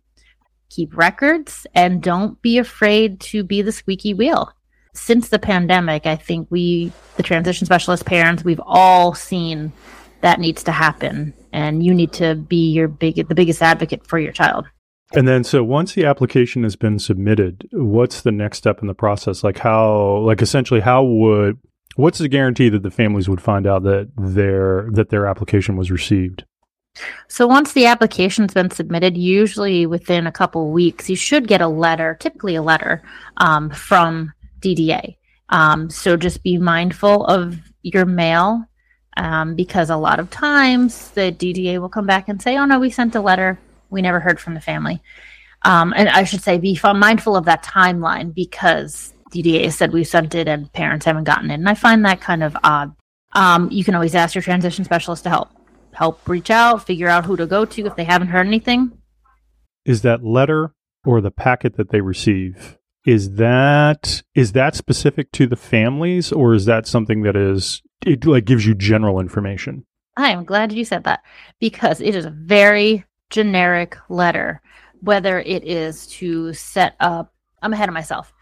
Keep 0.69 0.97
records 0.97 1.67
and 1.75 2.01
don't 2.01 2.41
be 2.41 2.57
afraid 2.57 3.19
to 3.21 3.43
be 3.43 3.61
the 3.61 3.71
squeaky 3.71 4.13
wheel. 4.13 4.51
Since 4.95 5.29
the 5.29 5.39
pandemic, 5.39 6.05
I 6.05 6.15
think 6.15 6.47
we, 6.49 6.91
the 7.17 7.23
transition 7.23 7.65
specialist 7.65 8.05
parents, 8.05 8.43
we've 8.43 8.61
all 8.65 9.13
seen 9.13 9.71
that 10.23 10.39
needs 10.39 10.63
to 10.63 10.71
happen 10.71 11.33
and 11.51 11.85
you 11.85 11.93
need 11.93 12.13
to 12.13 12.35
be 12.35 12.71
your 12.71 12.87
big 12.87 13.15
the 13.27 13.35
biggest 13.35 13.61
advocate 13.61 14.07
for 14.07 14.17
your 14.17 14.31
child 14.31 14.65
and 15.13 15.27
then 15.27 15.43
so 15.43 15.63
once 15.63 15.93
the 15.93 16.05
application 16.05 16.63
has 16.63 16.77
been 16.77 16.97
submitted 16.97 17.67
what's 17.73 18.21
the 18.21 18.31
next 18.31 18.57
step 18.57 18.79
in 18.81 18.87
the 18.87 18.93
process 18.93 19.43
like 19.43 19.59
how 19.59 20.17
like 20.19 20.41
essentially 20.41 20.79
how 20.79 21.03
would 21.03 21.59
what's 21.95 22.19
the 22.19 22.27
guarantee 22.27 22.69
that 22.69 22.83
the 22.83 22.91
families 22.91 23.29
would 23.29 23.41
find 23.41 23.67
out 23.67 23.83
that 23.83 24.09
their 24.17 24.89
that 24.91 25.09
their 25.09 25.27
application 25.27 25.75
was 25.75 25.91
received 25.91 26.43
so 27.27 27.47
once 27.47 27.73
the 27.73 27.85
application's 27.85 28.53
been 28.53 28.69
submitted 28.69 29.17
usually 29.17 29.85
within 29.85 30.27
a 30.27 30.31
couple 30.31 30.71
weeks 30.71 31.09
you 31.09 31.15
should 31.15 31.47
get 31.47 31.61
a 31.61 31.67
letter 31.67 32.15
typically 32.19 32.55
a 32.55 32.61
letter 32.61 33.01
um, 33.37 33.69
from 33.69 34.31
dda 34.59 35.15
um, 35.49 35.89
so 35.89 36.17
just 36.17 36.43
be 36.43 36.57
mindful 36.57 37.25
of 37.25 37.57
your 37.83 38.05
mail 38.05 38.65
um, 39.17 39.55
because 39.55 39.89
a 39.89 39.97
lot 39.97 40.19
of 40.19 40.29
times 40.29 41.11
the 41.11 41.31
DDA 41.31 41.79
will 41.79 41.89
come 41.89 42.07
back 42.07 42.27
and 42.27 42.41
say, 42.41 42.57
"Oh 42.57 42.65
no, 42.65 42.79
we 42.79 42.89
sent 42.89 43.15
a 43.15 43.21
letter. 43.21 43.59
We 43.89 44.01
never 44.01 44.19
heard 44.19 44.39
from 44.39 44.55
the 44.55 44.61
family." 44.61 45.01
Um, 45.63 45.93
and 45.95 46.09
I 46.09 46.23
should 46.23 46.41
say, 46.41 46.57
be 46.57 46.77
mindful 46.83 47.35
of 47.35 47.45
that 47.45 47.63
timeline 47.63 48.33
because 48.33 49.13
DDA 49.33 49.71
said 49.71 49.93
we 49.93 50.03
sent 50.03 50.35
it 50.35 50.47
and 50.47 50.71
parents 50.73 51.05
haven't 51.05 51.23
gotten 51.25 51.51
it, 51.51 51.55
and 51.55 51.69
I 51.69 51.73
find 51.73 52.05
that 52.05 52.21
kind 52.21 52.43
of 52.43 52.55
odd. 52.63 52.95
Um, 53.33 53.69
you 53.71 53.83
can 53.83 53.95
always 53.95 54.15
ask 54.15 54.35
your 54.35 54.43
transition 54.43 54.85
specialist 54.85 55.23
to 55.23 55.29
help 55.29 55.49
help 55.93 56.27
reach 56.27 56.49
out, 56.49 56.85
figure 56.85 57.07
out 57.07 57.25
who 57.25 57.37
to 57.37 57.45
go 57.45 57.65
to 57.65 57.85
if 57.85 57.95
they 57.95 58.03
haven't 58.03 58.29
heard 58.29 58.47
anything. 58.47 58.91
Is 59.85 60.01
that 60.01 60.23
letter 60.23 60.73
or 61.05 61.21
the 61.21 61.31
packet 61.31 61.77
that 61.77 61.89
they 61.89 62.01
receive 62.01 62.77
is 63.05 63.35
that 63.35 64.23
is 64.33 64.53
that 64.53 64.75
specific 64.75 65.31
to 65.33 65.47
the 65.47 65.55
families 65.55 66.31
or 66.31 66.53
is 66.53 66.65
that 66.65 66.87
something 66.87 67.23
that 67.23 67.35
is 67.35 67.81
it 68.05 68.25
like 68.25 68.45
gives 68.45 68.65
you 68.65 68.75
general 68.75 69.19
information. 69.19 69.85
I 70.15 70.31
am 70.31 70.43
glad 70.43 70.71
you 70.71 70.85
said 70.85 71.05
that 71.05 71.21
because 71.59 71.99
it 71.99 72.15
is 72.15 72.25
a 72.25 72.29
very 72.29 73.05
generic 73.29 73.97
letter. 74.09 74.61
Whether 75.01 75.39
it 75.39 75.65
is 75.65 76.07
to 76.07 76.53
set 76.53 76.95
up, 76.99 77.33
I'm 77.61 77.73
ahead 77.73 77.89
of 77.89 77.93
myself. 77.93 78.32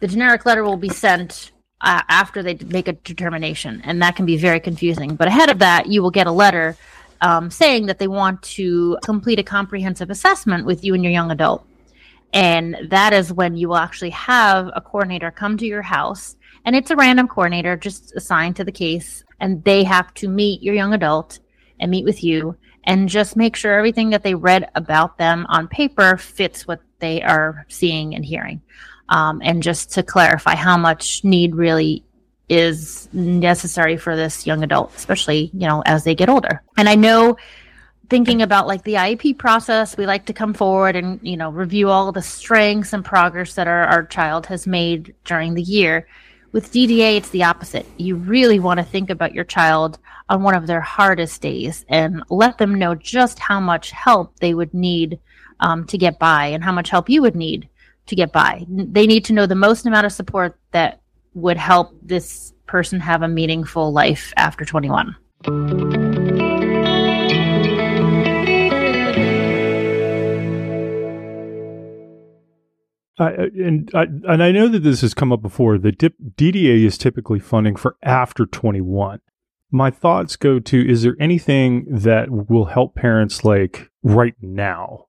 The 0.00 0.08
generic 0.08 0.46
letter 0.46 0.64
will 0.64 0.76
be 0.76 0.88
sent 0.88 1.52
uh, 1.82 2.02
after 2.08 2.42
they 2.42 2.54
make 2.66 2.88
a 2.88 2.92
determination, 2.92 3.80
and 3.84 4.02
that 4.02 4.16
can 4.16 4.26
be 4.26 4.36
very 4.36 4.60
confusing. 4.60 5.14
But 5.14 5.28
ahead 5.28 5.50
of 5.50 5.58
that, 5.60 5.86
you 5.86 6.02
will 6.02 6.10
get 6.10 6.26
a 6.26 6.32
letter 6.32 6.76
um, 7.20 7.50
saying 7.50 7.86
that 7.86 7.98
they 7.98 8.08
want 8.08 8.42
to 8.42 8.98
complete 9.04 9.38
a 9.38 9.42
comprehensive 9.42 10.10
assessment 10.10 10.64
with 10.64 10.84
you 10.84 10.94
and 10.94 11.04
your 11.04 11.12
young 11.12 11.30
adult. 11.30 11.66
And 12.32 12.76
that 12.90 13.12
is 13.12 13.32
when 13.32 13.56
you 13.56 13.68
will 13.68 13.76
actually 13.76 14.10
have 14.10 14.70
a 14.74 14.80
coordinator 14.80 15.30
come 15.30 15.56
to 15.58 15.66
your 15.66 15.82
house 15.82 16.36
and 16.64 16.76
it's 16.76 16.90
a 16.90 16.96
random 16.96 17.26
coordinator 17.26 17.76
just 17.76 18.14
assigned 18.14 18.56
to 18.56 18.64
the 18.64 18.72
case 18.72 19.24
and 19.40 19.64
they 19.64 19.82
have 19.84 20.12
to 20.14 20.28
meet 20.28 20.62
your 20.62 20.74
young 20.74 20.94
adult 20.94 21.40
and 21.80 21.90
meet 21.90 22.04
with 22.04 22.22
you 22.22 22.56
and 22.84 23.08
just 23.08 23.36
make 23.36 23.56
sure 23.56 23.76
everything 23.76 24.10
that 24.10 24.22
they 24.22 24.34
read 24.34 24.70
about 24.74 25.18
them 25.18 25.46
on 25.48 25.66
paper 25.68 26.16
fits 26.16 26.66
what 26.66 26.80
they 27.00 27.22
are 27.22 27.66
seeing 27.68 28.14
and 28.14 28.24
hearing. 28.24 28.60
Um, 29.08 29.40
and 29.42 29.62
just 29.62 29.90
to 29.92 30.02
clarify 30.02 30.54
how 30.54 30.76
much 30.76 31.24
need 31.24 31.54
really 31.54 32.04
is 32.48 33.08
necessary 33.12 33.96
for 33.96 34.16
this 34.16 34.44
young 34.44 34.64
adult 34.64 34.92
especially 34.96 35.50
you 35.54 35.68
know 35.68 35.82
as 35.86 36.02
they 36.02 36.16
get 36.16 36.28
older. 36.28 36.62
And 36.76 36.88
i 36.88 36.96
know 36.96 37.36
thinking 38.10 38.42
about 38.42 38.66
like 38.66 38.82
the 38.82 38.94
iep 38.94 39.38
process 39.38 39.96
we 39.96 40.04
like 40.04 40.26
to 40.26 40.32
come 40.32 40.52
forward 40.52 40.96
and 40.96 41.20
you 41.22 41.36
know 41.36 41.48
review 41.50 41.88
all 41.88 42.10
the 42.10 42.20
strengths 42.20 42.92
and 42.92 43.04
progress 43.04 43.54
that 43.54 43.68
our, 43.68 43.84
our 43.84 44.04
child 44.04 44.46
has 44.46 44.66
made 44.66 45.14
during 45.24 45.54
the 45.54 45.62
year. 45.62 46.06
With 46.52 46.72
DDA, 46.72 47.16
it's 47.16 47.30
the 47.30 47.44
opposite. 47.44 47.86
You 47.96 48.16
really 48.16 48.58
want 48.58 48.78
to 48.78 48.84
think 48.84 49.08
about 49.08 49.32
your 49.32 49.44
child 49.44 50.00
on 50.28 50.42
one 50.42 50.56
of 50.56 50.66
their 50.66 50.80
hardest 50.80 51.40
days 51.40 51.84
and 51.88 52.24
let 52.28 52.58
them 52.58 52.74
know 52.74 52.96
just 52.96 53.38
how 53.38 53.60
much 53.60 53.92
help 53.92 54.36
they 54.40 54.54
would 54.54 54.74
need 54.74 55.20
um, 55.60 55.86
to 55.86 55.96
get 55.96 56.18
by 56.18 56.46
and 56.46 56.64
how 56.64 56.72
much 56.72 56.90
help 56.90 57.08
you 57.08 57.22
would 57.22 57.36
need 57.36 57.68
to 58.06 58.16
get 58.16 58.32
by. 58.32 58.64
They 58.68 59.06
need 59.06 59.24
to 59.26 59.32
know 59.32 59.46
the 59.46 59.54
most 59.54 59.86
amount 59.86 60.06
of 60.06 60.12
support 60.12 60.58
that 60.72 61.00
would 61.34 61.56
help 61.56 61.96
this 62.02 62.52
person 62.66 63.00
have 63.00 63.22
a 63.22 63.28
meaningful 63.28 63.92
life 63.92 64.32
after 64.36 64.64
21. 64.64 65.16
I, 73.18 73.32
and 73.54 73.90
I, 73.94 74.02
and 74.02 74.42
I 74.42 74.50
know 74.50 74.68
that 74.68 74.82
this 74.82 75.02
has 75.02 75.12
come 75.12 75.30
up 75.30 75.42
before. 75.42 75.76
The 75.76 75.92
dip, 75.92 76.14
DDA 76.36 76.84
is 76.84 76.96
typically 76.96 77.38
funding 77.38 77.76
for 77.76 77.96
after 78.02 78.46
21. 78.46 79.20
My 79.70 79.90
thoughts 79.90 80.36
go 80.36 80.58
to: 80.58 80.88
Is 80.90 81.02
there 81.02 81.16
anything 81.20 81.84
that 81.88 82.28
will 82.30 82.64
help 82.64 82.94
parents 82.94 83.44
like 83.44 83.90
right 84.02 84.34
now? 84.40 85.06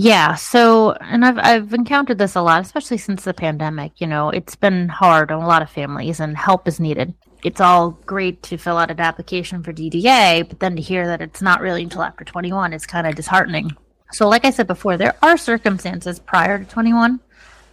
Yeah. 0.00 0.36
So, 0.36 0.92
and 0.92 1.24
I've 1.24 1.38
I've 1.38 1.74
encountered 1.74 2.18
this 2.18 2.36
a 2.36 2.40
lot, 2.40 2.62
especially 2.62 2.98
since 2.98 3.24
the 3.24 3.34
pandemic. 3.34 4.00
You 4.00 4.06
know, 4.06 4.30
it's 4.30 4.54
been 4.54 4.88
hard 4.88 5.32
on 5.32 5.42
a 5.42 5.46
lot 5.46 5.60
of 5.60 5.70
families, 5.70 6.20
and 6.20 6.36
help 6.36 6.68
is 6.68 6.78
needed. 6.78 7.14
It's 7.42 7.60
all 7.60 7.90
great 8.06 8.40
to 8.44 8.58
fill 8.58 8.76
out 8.76 8.92
an 8.92 9.00
application 9.00 9.60
for 9.60 9.72
DDA, 9.72 10.48
but 10.48 10.60
then 10.60 10.76
to 10.76 10.82
hear 10.82 11.04
that 11.08 11.20
it's 11.20 11.42
not 11.42 11.60
really 11.60 11.82
until 11.82 12.04
after 12.04 12.22
21 12.22 12.74
is 12.74 12.86
kind 12.86 13.08
of 13.08 13.16
disheartening. 13.16 13.72
So, 14.12 14.28
like 14.28 14.44
I 14.44 14.50
said 14.50 14.68
before, 14.68 14.96
there 14.96 15.16
are 15.20 15.36
circumstances 15.36 16.20
prior 16.20 16.60
to 16.60 16.64
21 16.64 17.18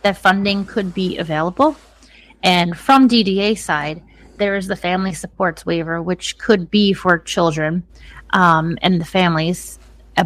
that 0.02 0.18
funding 0.18 0.66
could 0.66 0.96
be 0.96 1.20
available. 1.20 1.78
And 2.42 2.76
from 2.76 3.08
DDA 3.08 3.56
side, 3.56 4.02
there 4.38 4.56
is 4.56 4.66
the 4.66 4.76
family 4.76 5.14
supports 5.14 5.64
waiver, 5.64 6.02
which 6.02 6.40
could 6.40 6.72
be 6.72 6.92
for 6.92 7.20
children 7.20 7.86
um, 8.32 8.80
and 8.82 9.00
the 9.00 9.06
families, 9.06 9.78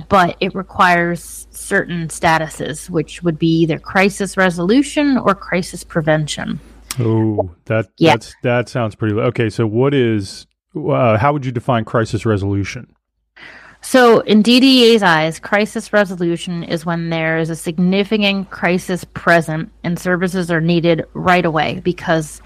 but 0.07 0.37
it 0.39 0.53
requires 0.53 1.47
certain 1.51 2.07
statuses, 2.07 2.89
which 2.89 3.23
would 3.23 3.39
be 3.39 3.61
either 3.61 3.79
crisis 3.79 4.37
resolution 4.37 5.17
or 5.17 5.33
crisis 5.33 5.83
prevention. 5.83 6.59
Oh, 6.99 7.51
that 7.65 7.87
yeah. 7.97 8.13
that's 8.13 8.35
that 8.43 8.69
sounds 8.69 8.95
pretty. 8.95 9.15
Okay, 9.15 9.49
so 9.49 9.65
what 9.65 9.93
is? 9.93 10.47
Uh, 10.75 11.17
how 11.17 11.33
would 11.33 11.45
you 11.45 11.51
define 11.51 11.85
crisis 11.85 12.25
resolution? 12.25 12.93
So, 13.81 14.19
in 14.21 14.43
DDA's 14.43 15.01
eyes, 15.01 15.39
crisis 15.39 15.93
resolution 15.93 16.63
is 16.63 16.85
when 16.85 17.09
there 17.09 17.37
is 17.37 17.49
a 17.49 17.55
significant 17.55 18.49
crisis 18.49 19.05
present 19.05 19.71
and 19.83 19.97
services 19.97 20.51
are 20.51 20.59
needed 20.59 21.05
right 21.13 21.45
away 21.45 21.79
because 21.83 22.41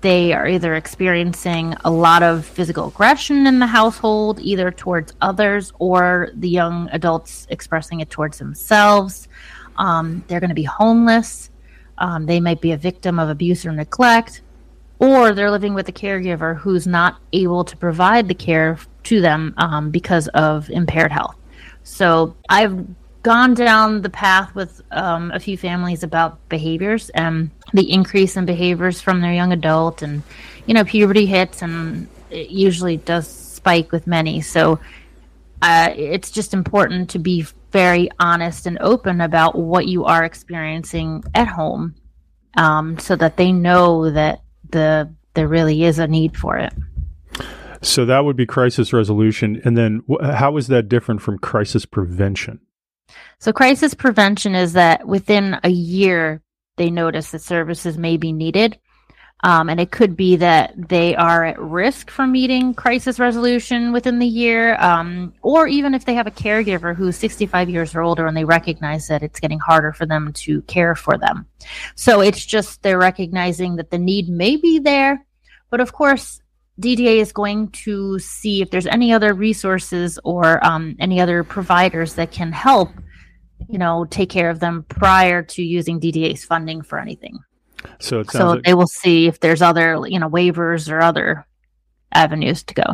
they 0.00 0.32
are 0.32 0.46
either 0.46 0.74
experiencing 0.74 1.74
a 1.84 1.90
lot 1.90 2.22
of 2.22 2.44
physical 2.44 2.88
aggression 2.88 3.46
in 3.46 3.58
the 3.58 3.66
household, 3.66 4.40
either 4.40 4.70
towards 4.70 5.14
others 5.20 5.72
or 5.78 6.30
the 6.34 6.48
young 6.48 6.88
adults 6.92 7.46
expressing 7.50 8.00
it 8.00 8.10
towards 8.10 8.38
themselves. 8.38 9.28
Um, 9.76 10.24
they're 10.26 10.40
going 10.40 10.50
to 10.50 10.54
be 10.54 10.64
homeless. 10.64 11.50
Um, 11.98 12.26
they 12.26 12.40
might 12.40 12.60
be 12.60 12.72
a 12.72 12.76
victim 12.76 13.18
of 13.18 13.28
abuse 13.28 13.64
or 13.64 13.72
neglect, 13.72 14.42
or 14.98 15.32
they're 15.32 15.50
living 15.50 15.74
with 15.74 15.88
a 15.88 15.92
caregiver 15.92 16.56
who's 16.56 16.86
not 16.86 17.20
able 17.32 17.64
to 17.64 17.76
provide 17.76 18.28
the 18.28 18.34
care 18.34 18.78
to 19.04 19.20
them 19.20 19.54
um, 19.56 19.90
because 19.90 20.28
of 20.28 20.68
impaired 20.70 21.12
health. 21.12 21.36
So 21.84 22.34
I've 22.48 22.86
gone 23.26 23.54
down 23.54 24.02
the 24.02 24.08
path 24.08 24.54
with 24.54 24.80
um, 24.92 25.32
a 25.32 25.40
few 25.40 25.58
families 25.58 26.04
about 26.04 26.48
behaviors 26.48 27.08
and 27.08 27.50
the 27.72 27.90
increase 27.90 28.36
in 28.36 28.46
behaviors 28.46 29.00
from 29.00 29.20
their 29.20 29.32
young 29.32 29.52
adult, 29.52 30.00
and 30.00 30.22
you 30.66 30.74
know 30.74 30.84
puberty 30.84 31.26
hits, 31.26 31.60
and 31.60 32.06
it 32.30 32.50
usually 32.50 32.98
does 32.98 33.26
spike 33.26 33.90
with 33.90 34.06
many. 34.06 34.40
So 34.40 34.78
uh, 35.60 35.92
it's 35.96 36.30
just 36.30 36.54
important 36.54 37.10
to 37.10 37.18
be 37.18 37.44
very 37.72 38.08
honest 38.20 38.64
and 38.64 38.78
open 38.80 39.20
about 39.20 39.58
what 39.58 39.88
you 39.88 40.04
are 40.04 40.22
experiencing 40.22 41.24
at 41.34 41.48
home, 41.48 41.96
um, 42.56 42.96
so 42.96 43.16
that 43.16 43.36
they 43.36 43.50
know 43.50 44.08
that 44.08 44.42
the 44.70 45.12
there 45.34 45.48
really 45.48 45.82
is 45.82 45.98
a 45.98 46.06
need 46.06 46.36
for 46.36 46.58
it. 46.58 46.72
So 47.82 48.04
that 48.04 48.24
would 48.24 48.36
be 48.36 48.46
crisis 48.46 48.92
resolution. 48.92 49.60
And 49.64 49.76
then 49.76 50.02
wh- 50.08 50.24
how 50.24 50.56
is 50.58 50.68
that 50.68 50.88
different 50.88 51.22
from 51.22 51.38
crisis 51.38 51.86
prevention? 51.86 52.60
So, 53.38 53.52
crisis 53.52 53.94
prevention 53.94 54.54
is 54.54 54.72
that 54.74 55.06
within 55.06 55.58
a 55.62 55.68
year, 55.68 56.42
they 56.76 56.90
notice 56.90 57.30
that 57.30 57.42
services 57.42 57.98
may 57.98 58.16
be 58.16 58.32
needed. 58.32 58.78
Um, 59.44 59.68
and 59.68 59.78
it 59.78 59.90
could 59.90 60.16
be 60.16 60.36
that 60.36 60.72
they 60.88 61.14
are 61.14 61.44
at 61.44 61.60
risk 61.60 62.10
for 62.10 62.26
meeting 62.26 62.72
crisis 62.72 63.18
resolution 63.18 63.92
within 63.92 64.18
the 64.18 64.26
year, 64.26 64.76
um, 64.80 65.34
or 65.42 65.68
even 65.68 65.94
if 65.94 66.06
they 66.06 66.14
have 66.14 66.26
a 66.26 66.30
caregiver 66.30 66.96
who's 66.96 67.16
65 67.16 67.68
years 67.68 67.94
or 67.94 68.00
older 68.00 68.26
and 68.26 68.36
they 68.36 68.46
recognize 68.46 69.08
that 69.08 69.22
it's 69.22 69.38
getting 69.38 69.58
harder 69.58 69.92
for 69.92 70.06
them 70.06 70.32
to 70.32 70.62
care 70.62 70.94
for 70.94 71.18
them. 71.18 71.46
So 71.96 72.22
it's 72.22 72.46
just 72.46 72.82
they're 72.82 72.98
recognizing 72.98 73.76
that 73.76 73.90
the 73.90 73.98
need 73.98 74.30
may 74.30 74.56
be 74.56 74.78
there. 74.78 75.26
But 75.68 75.80
of 75.80 75.92
course, 75.92 76.40
DDA 76.80 77.20
is 77.20 77.32
going 77.32 77.68
to 77.70 78.18
see 78.18 78.62
if 78.62 78.70
there's 78.70 78.86
any 78.86 79.12
other 79.12 79.34
resources 79.34 80.18
or 80.24 80.64
um, 80.64 80.96
any 80.98 81.20
other 81.20 81.44
providers 81.44 82.14
that 82.14 82.30
can 82.30 82.52
help, 82.52 82.90
you 83.68 83.78
know, 83.78 84.04
take 84.10 84.30
care 84.30 84.50
of 84.50 84.60
them 84.60 84.84
prior 84.88 85.42
to 85.42 85.62
using 85.62 86.00
DDA's 86.00 86.44
funding 86.44 86.82
for 86.82 86.98
anything. 86.98 87.38
So, 87.98 88.22
so 88.24 88.48
like- 88.50 88.64
they 88.64 88.74
will 88.74 88.86
see 88.86 89.26
if 89.26 89.40
there's 89.40 89.62
other, 89.62 89.98
you 90.06 90.18
know, 90.18 90.28
waivers 90.28 90.90
or 90.90 91.00
other 91.00 91.46
avenues 92.12 92.62
to 92.64 92.74
go. 92.74 92.84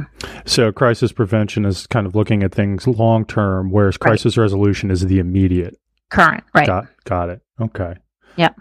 So 0.46 0.72
crisis 0.72 1.12
prevention 1.12 1.64
is 1.64 1.86
kind 1.86 2.06
of 2.06 2.14
looking 2.14 2.42
at 2.42 2.52
things 2.52 2.86
long 2.86 3.24
term, 3.24 3.70
whereas 3.70 3.94
Right. 4.00 4.08
crisis 4.10 4.36
resolution 4.36 4.90
is 4.90 5.06
the 5.06 5.18
immediate. 5.18 5.76
Current, 6.10 6.44
right? 6.54 6.66
Got 6.66 6.88
got 7.04 7.28
it. 7.30 7.40
Okay. 7.60 7.94
Yep. 8.36 8.56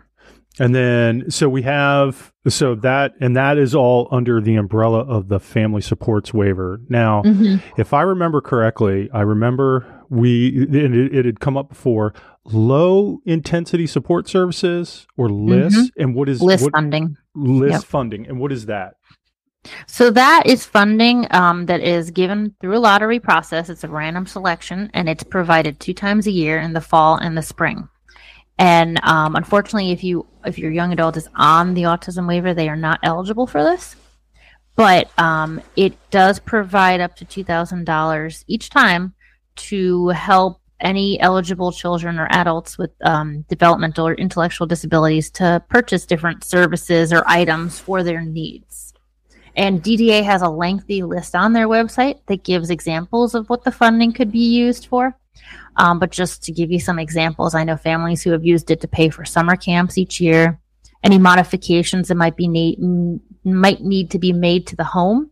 And 0.59 0.75
then 0.75 1.31
so 1.31 1.49
we 1.49 1.63
have 1.63 2.31
so 2.47 2.75
that 2.75 3.13
and 3.19 3.35
that 3.35 3.57
is 3.57 3.73
all 3.73 4.07
under 4.11 4.39
the 4.41 4.55
umbrella 4.55 4.99
of 4.99 5.29
the 5.29 5.39
family 5.39 5.81
supports 5.81 6.33
waiver. 6.33 6.79
Now, 6.89 7.23
Mhm. 7.23 7.61
if 7.77 7.93
I 7.93 8.01
remember 8.03 8.41
correctly, 8.41 9.09
I 9.13 9.21
remember 9.21 9.85
we 10.11 10.67
it, 10.69 11.15
it 11.15 11.25
had 11.25 11.39
come 11.39 11.55
up 11.55 11.69
before 11.69 12.13
low 12.43 13.19
intensity 13.25 13.87
support 13.87 14.27
services 14.27 15.07
or 15.15 15.29
LISS 15.29 15.89
and 15.97 16.13
what 16.13 16.27
is 16.27 16.41
List 16.41 16.65
what, 16.65 16.73
funding. 16.73 17.15
LISS 17.33 17.71
Yep. 17.71 17.83
funding 17.83 18.27
and 18.27 18.39
what 18.39 18.51
is 18.51 18.65
that? 18.65 18.95
So 19.87 20.09
that 20.11 20.43
is 20.47 20.65
funding 20.65 21.27
um, 21.31 21.67
that 21.67 21.81
is 21.81 22.11
given 22.11 22.55
through 22.59 22.77
a 22.77 22.79
lottery 22.79 23.19
process. 23.19 23.69
It's 23.69 23.83
a 23.83 23.87
random 23.87 24.25
selection, 24.25 24.89
and 24.93 25.07
it's 25.07 25.23
provided 25.23 25.79
two 25.79 25.93
times 25.93 26.27
a 26.27 26.31
year 26.31 26.59
in 26.59 26.73
the 26.73 26.81
fall 26.81 27.15
and 27.15 27.37
the 27.37 27.43
spring. 27.43 27.87
And 28.57 28.99
um, 29.03 29.35
unfortunately, 29.35 29.91
if 29.91 30.03
you 30.03 30.27
if 30.43 30.57
your 30.57 30.71
young 30.71 30.91
adult 30.91 31.15
is 31.15 31.29
on 31.35 31.73
the 31.73 31.83
autism 31.83 32.27
waiver, 32.27 32.53
they 32.53 32.69
are 32.69 32.75
not 32.75 32.99
eligible 33.03 33.47
for 33.47 33.63
this. 33.63 33.95
But 34.75 35.11
um, 35.19 35.61
it 35.75 35.93
does 36.09 36.39
provide 36.39 36.99
up 36.99 37.15
to 37.17 37.25
two 37.25 37.43
thousand 37.43 37.85
dollars 37.85 38.43
each 38.47 38.71
time 38.71 39.13
to 39.69 40.09
help 40.09 40.59
any 40.79 41.19
eligible 41.19 41.71
children 41.71 42.19
or 42.19 42.27
adults 42.31 42.77
with 42.77 42.91
um, 43.03 43.43
developmental 43.47 44.07
or 44.07 44.15
intellectual 44.15 44.67
disabilities 44.67 45.29
to 45.29 45.63
purchase 45.69 46.05
different 46.05 46.43
services 46.43 47.13
or 47.13 47.23
items 47.27 47.79
for 47.79 48.03
their 48.03 48.21
needs. 48.21 48.93
And 49.55 49.83
DDA 49.83 50.23
has 50.23 50.41
a 50.41 50.49
lengthy 50.49 51.03
list 51.03 51.35
on 51.35 51.53
their 51.53 51.67
website 51.67 52.19
that 52.27 52.43
gives 52.43 52.69
examples 52.69 53.35
of 53.35 53.49
what 53.49 53.63
the 53.63 53.71
funding 53.71 54.13
could 54.13 54.31
be 54.31 54.39
used 54.39 54.87
for. 54.87 55.17
Um, 55.75 55.99
but 55.99 56.11
just 56.11 56.43
to 56.43 56.51
give 56.51 56.71
you 56.71 56.79
some 56.79 56.99
examples, 56.99 57.53
I 57.55 57.63
know 57.63 57.77
families 57.77 58.21
who 58.21 58.31
have 58.31 58.45
used 58.45 58.71
it 58.71 58.81
to 58.81 58.87
pay 58.87 59.09
for 59.09 59.25
summer 59.25 59.55
camps 59.55 59.97
each 59.97 60.19
year, 60.19 60.59
any 61.03 61.17
modifications 61.17 62.07
that 62.07 62.15
might 62.15 62.35
be 62.35 62.47
need, 62.47 62.79
might 63.43 63.81
need 63.81 64.11
to 64.11 64.19
be 64.19 64.33
made 64.33 64.67
to 64.67 64.75
the 64.75 64.83
home, 64.83 65.31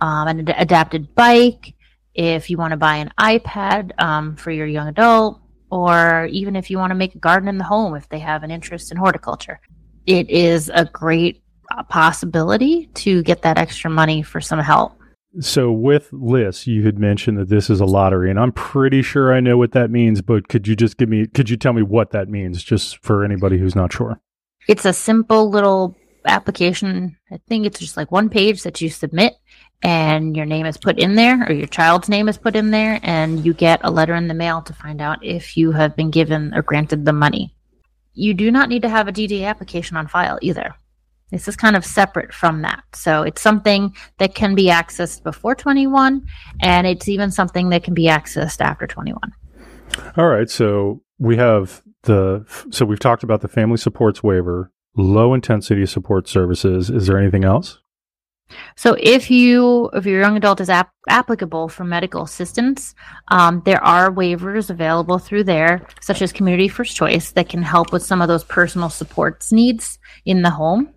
um, 0.00 0.28
an 0.28 0.48
ad- 0.48 0.54
adapted 0.58 1.14
bike, 1.14 1.74
if 2.14 2.50
you 2.50 2.56
want 2.56 2.72
to 2.72 2.76
buy 2.76 2.96
an 2.96 3.12
iPad 3.18 3.92
um, 4.00 4.36
for 4.36 4.50
your 4.50 4.66
young 4.66 4.88
adult, 4.88 5.40
or 5.70 6.26
even 6.30 6.56
if 6.56 6.70
you 6.70 6.78
want 6.78 6.90
to 6.90 6.96
make 6.96 7.14
a 7.14 7.18
garden 7.18 7.48
in 7.48 7.58
the 7.58 7.64
home 7.64 7.94
if 7.94 8.08
they 8.08 8.18
have 8.18 8.42
an 8.42 8.50
interest 8.50 8.90
in 8.90 8.96
horticulture. 8.96 9.60
It 10.06 10.28
is 10.28 10.70
a 10.74 10.84
great 10.86 11.42
uh, 11.70 11.82
possibility 11.84 12.86
to 12.94 13.22
get 13.22 13.42
that 13.42 13.58
extra 13.58 13.90
money 13.90 14.22
for 14.22 14.40
some 14.40 14.58
help. 14.58 14.96
So 15.38 15.70
with 15.70 16.12
LISS, 16.12 16.66
you 16.66 16.84
had 16.84 16.98
mentioned 16.98 17.38
that 17.38 17.48
this 17.48 17.70
is 17.70 17.80
a 17.80 17.84
lottery, 17.84 18.30
and 18.30 18.40
I'm 18.40 18.50
pretty 18.50 19.00
sure 19.00 19.32
I 19.32 19.38
know 19.38 19.56
what 19.56 19.70
that 19.72 19.88
means. 19.88 20.22
But 20.22 20.48
could 20.48 20.66
you 20.66 20.74
just 20.74 20.96
give 20.96 21.08
me? 21.08 21.28
Could 21.28 21.48
you 21.48 21.56
tell 21.56 21.72
me 21.72 21.82
what 21.82 22.10
that 22.10 22.28
means, 22.28 22.64
just 22.64 22.98
for 23.04 23.24
anybody 23.24 23.56
who's 23.56 23.76
not 23.76 23.92
sure? 23.92 24.20
It's 24.66 24.84
a 24.84 24.92
simple 24.92 25.48
little 25.48 25.96
application. 26.26 27.16
I 27.30 27.38
think 27.48 27.66
it's 27.66 27.78
just 27.78 27.96
like 27.96 28.10
one 28.10 28.28
page 28.28 28.62
that 28.62 28.80
you 28.80 28.88
submit 28.88 29.34
and 29.82 30.36
your 30.36 30.46
name 30.46 30.66
is 30.66 30.76
put 30.76 30.98
in 30.98 31.14
there 31.14 31.46
or 31.48 31.52
your 31.52 31.66
child's 31.66 32.08
name 32.08 32.28
is 32.28 32.38
put 32.38 32.56
in 32.56 32.70
there 32.70 33.00
and 33.02 33.44
you 33.44 33.54
get 33.54 33.80
a 33.82 33.90
letter 33.90 34.14
in 34.14 34.28
the 34.28 34.34
mail 34.34 34.62
to 34.62 34.74
find 34.74 35.00
out 35.00 35.24
if 35.24 35.56
you 35.56 35.72
have 35.72 35.96
been 35.96 36.10
given 36.10 36.52
or 36.54 36.62
granted 36.62 37.04
the 37.04 37.12
money. 37.12 37.54
You 38.12 38.34
do 38.34 38.50
not 38.50 38.68
need 38.68 38.82
to 38.82 38.88
have 38.88 39.08
a 39.08 39.12
DDA 39.12 39.46
application 39.46 39.96
on 39.96 40.06
file 40.06 40.38
either. 40.42 40.74
This 41.30 41.46
is 41.46 41.56
kind 41.56 41.76
of 41.76 41.84
separate 41.84 42.34
from 42.34 42.62
that. 42.62 42.82
So 42.92 43.22
it's 43.22 43.40
something 43.40 43.94
that 44.18 44.34
can 44.34 44.54
be 44.54 44.66
accessed 44.66 45.22
before 45.22 45.54
21 45.54 46.26
and 46.60 46.86
it's 46.86 47.08
even 47.08 47.30
something 47.30 47.70
that 47.70 47.84
can 47.84 47.94
be 47.94 48.06
accessed 48.06 48.60
after 48.60 48.86
21. 48.86 49.32
All 50.16 50.26
right. 50.26 50.50
So 50.50 51.02
we 51.18 51.36
have 51.36 51.82
the. 52.02 52.44
So 52.70 52.84
we've 52.84 52.98
talked 52.98 53.22
about 53.22 53.40
the 53.40 53.48
family 53.48 53.76
supports 53.76 54.22
waiver, 54.22 54.72
low 54.96 55.34
intensity 55.34 55.86
support 55.86 56.28
services. 56.28 56.90
Is 56.90 57.06
there 57.06 57.18
anything 57.18 57.44
else? 57.44 57.80
So 58.76 58.96
if 58.98 59.30
you 59.30 59.90
if 59.92 60.06
your 60.06 60.20
young 60.20 60.36
adult 60.36 60.60
is 60.60 60.68
ap- 60.68 60.92
applicable 61.08 61.68
for 61.68 61.84
medical 61.84 62.22
assistance, 62.22 62.94
um, 63.28 63.62
there 63.64 63.82
are 63.84 64.10
waivers 64.10 64.70
available 64.70 65.18
through 65.18 65.44
there, 65.44 65.86
such 66.00 66.22
as 66.22 66.32
Community 66.32 66.68
First 66.68 66.96
Choice, 66.96 67.32
that 67.32 67.48
can 67.48 67.62
help 67.62 67.92
with 67.92 68.02
some 68.02 68.20
of 68.20 68.28
those 68.28 68.44
personal 68.44 68.90
supports 68.90 69.52
needs 69.52 69.98
in 70.24 70.42
the 70.42 70.50
home. 70.50 70.92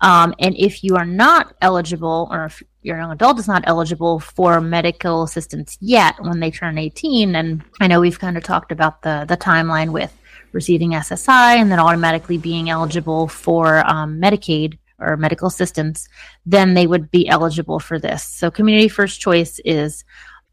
Um, 0.00 0.34
and 0.38 0.54
if 0.58 0.84
you 0.84 0.96
are 0.96 1.06
not 1.06 1.54
eligible, 1.62 2.28
or 2.30 2.46
if 2.46 2.62
your 2.82 2.98
young 2.98 3.12
adult 3.12 3.38
is 3.38 3.48
not 3.48 3.64
eligible 3.66 4.20
for 4.20 4.60
medical 4.60 5.22
assistance 5.22 5.78
yet 5.80 6.14
when 6.20 6.40
they 6.40 6.50
turn 6.50 6.78
18, 6.78 7.34
and 7.34 7.64
I 7.80 7.86
know 7.86 8.00
we've 8.00 8.18
kind 8.18 8.36
of 8.36 8.44
talked 8.44 8.72
about 8.72 9.02
the 9.02 9.24
the 9.28 9.36
timeline 9.36 9.92
with 9.92 10.15
receiving 10.56 10.90
SSI 10.92 11.58
and 11.60 11.70
then 11.70 11.78
automatically 11.78 12.38
being 12.38 12.70
eligible 12.70 13.28
for 13.28 13.88
um, 13.88 14.20
Medicaid 14.20 14.78
or 14.98 15.16
medical 15.16 15.46
assistance, 15.46 16.08
then 16.44 16.74
they 16.74 16.86
would 16.86 17.10
be 17.10 17.28
eligible 17.28 17.78
for 17.78 18.00
this. 18.00 18.24
So, 18.24 18.50
Community 18.50 18.88
First 18.88 19.20
Choice 19.20 19.60
is 19.64 20.04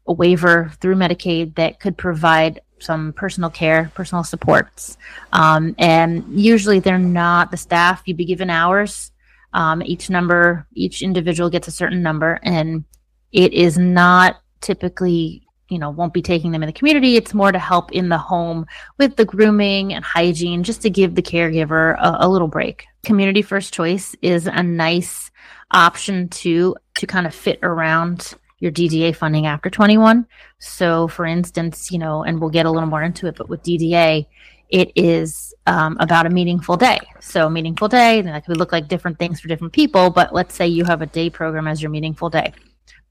a 0.06 0.12
waiver 0.12 0.70
through 0.80 0.96
Medicaid 0.96 1.56
that 1.56 1.80
could 1.80 1.96
provide 1.96 2.60
some 2.78 3.14
personal 3.14 3.50
care, 3.50 3.90
personal 3.94 4.22
supports. 4.22 4.98
Um, 5.32 5.74
and 5.78 6.24
usually 6.28 6.78
they're 6.78 6.98
not 6.98 7.50
the 7.50 7.56
staff, 7.56 8.02
you'd 8.04 8.18
be 8.18 8.26
given 8.26 8.50
hours. 8.50 9.10
Um, 9.54 9.82
each 9.82 10.10
number, 10.10 10.66
each 10.74 11.00
individual 11.00 11.48
gets 11.48 11.68
a 11.68 11.70
certain 11.70 12.02
number, 12.02 12.38
and 12.42 12.84
it 13.32 13.52
is 13.54 13.78
not 13.78 14.36
typically 14.60 15.43
you 15.68 15.78
know 15.78 15.90
won't 15.90 16.12
be 16.12 16.22
taking 16.22 16.52
them 16.52 16.62
in 16.62 16.66
the 16.66 16.72
community. 16.72 17.16
It's 17.16 17.34
more 17.34 17.52
to 17.52 17.58
help 17.58 17.92
in 17.92 18.08
the 18.08 18.18
home 18.18 18.66
with 18.98 19.16
the 19.16 19.24
grooming 19.24 19.94
and 19.94 20.04
hygiene 20.04 20.62
just 20.62 20.82
to 20.82 20.90
give 20.90 21.14
the 21.14 21.22
caregiver 21.22 21.96
a, 21.98 22.26
a 22.26 22.28
little 22.28 22.48
break. 22.48 22.86
Community 23.04 23.42
first 23.42 23.72
choice 23.72 24.14
is 24.22 24.46
a 24.46 24.62
nice 24.62 25.30
option 25.70 26.28
to 26.28 26.76
to 26.94 27.06
kind 27.06 27.26
of 27.26 27.34
fit 27.34 27.58
around 27.62 28.34
your 28.60 28.72
DDA 28.72 29.14
funding 29.14 29.46
after 29.46 29.68
21 29.68 30.26
so 30.58 31.08
for 31.08 31.26
instance 31.26 31.90
you 31.90 31.98
know 31.98 32.22
and 32.22 32.40
we'll 32.40 32.48
get 32.48 32.64
a 32.64 32.70
little 32.70 32.88
more 32.88 33.02
into 33.02 33.26
it 33.26 33.34
but 33.36 33.48
with 33.48 33.62
DDA 33.62 34.26
it 34.70 34.90
is 34.96 35.54
um, 35.66 35.96
about 36.00 36.26
a 36.26 36.30
meaningful 36.30 36.76
day. 36.76 36.98
So 37.20 37.48
meaningful 37.48 37.88
day 37.88 38.18
and 38.18 38.28
that 38.28 38.44
could 38.44 38.56
look 38.56 38.72
like 38.72 38.88
different 38.88 39.18
things 39.18 39.40
for 39.40 39.48
different 39.48 39.72
people 39.72 40.10
but 40.10 40.34
let's 40.34 40.54
say 40.54 40.66
you 40.66 40.84
have 40.84 41.02
a 41.02 41.06
day 41.06 41.30
program 41.30 41.66
as 41.66 41.82
your 41.82 41.90
meaningful 41.90 42.30
day 42.30 42.52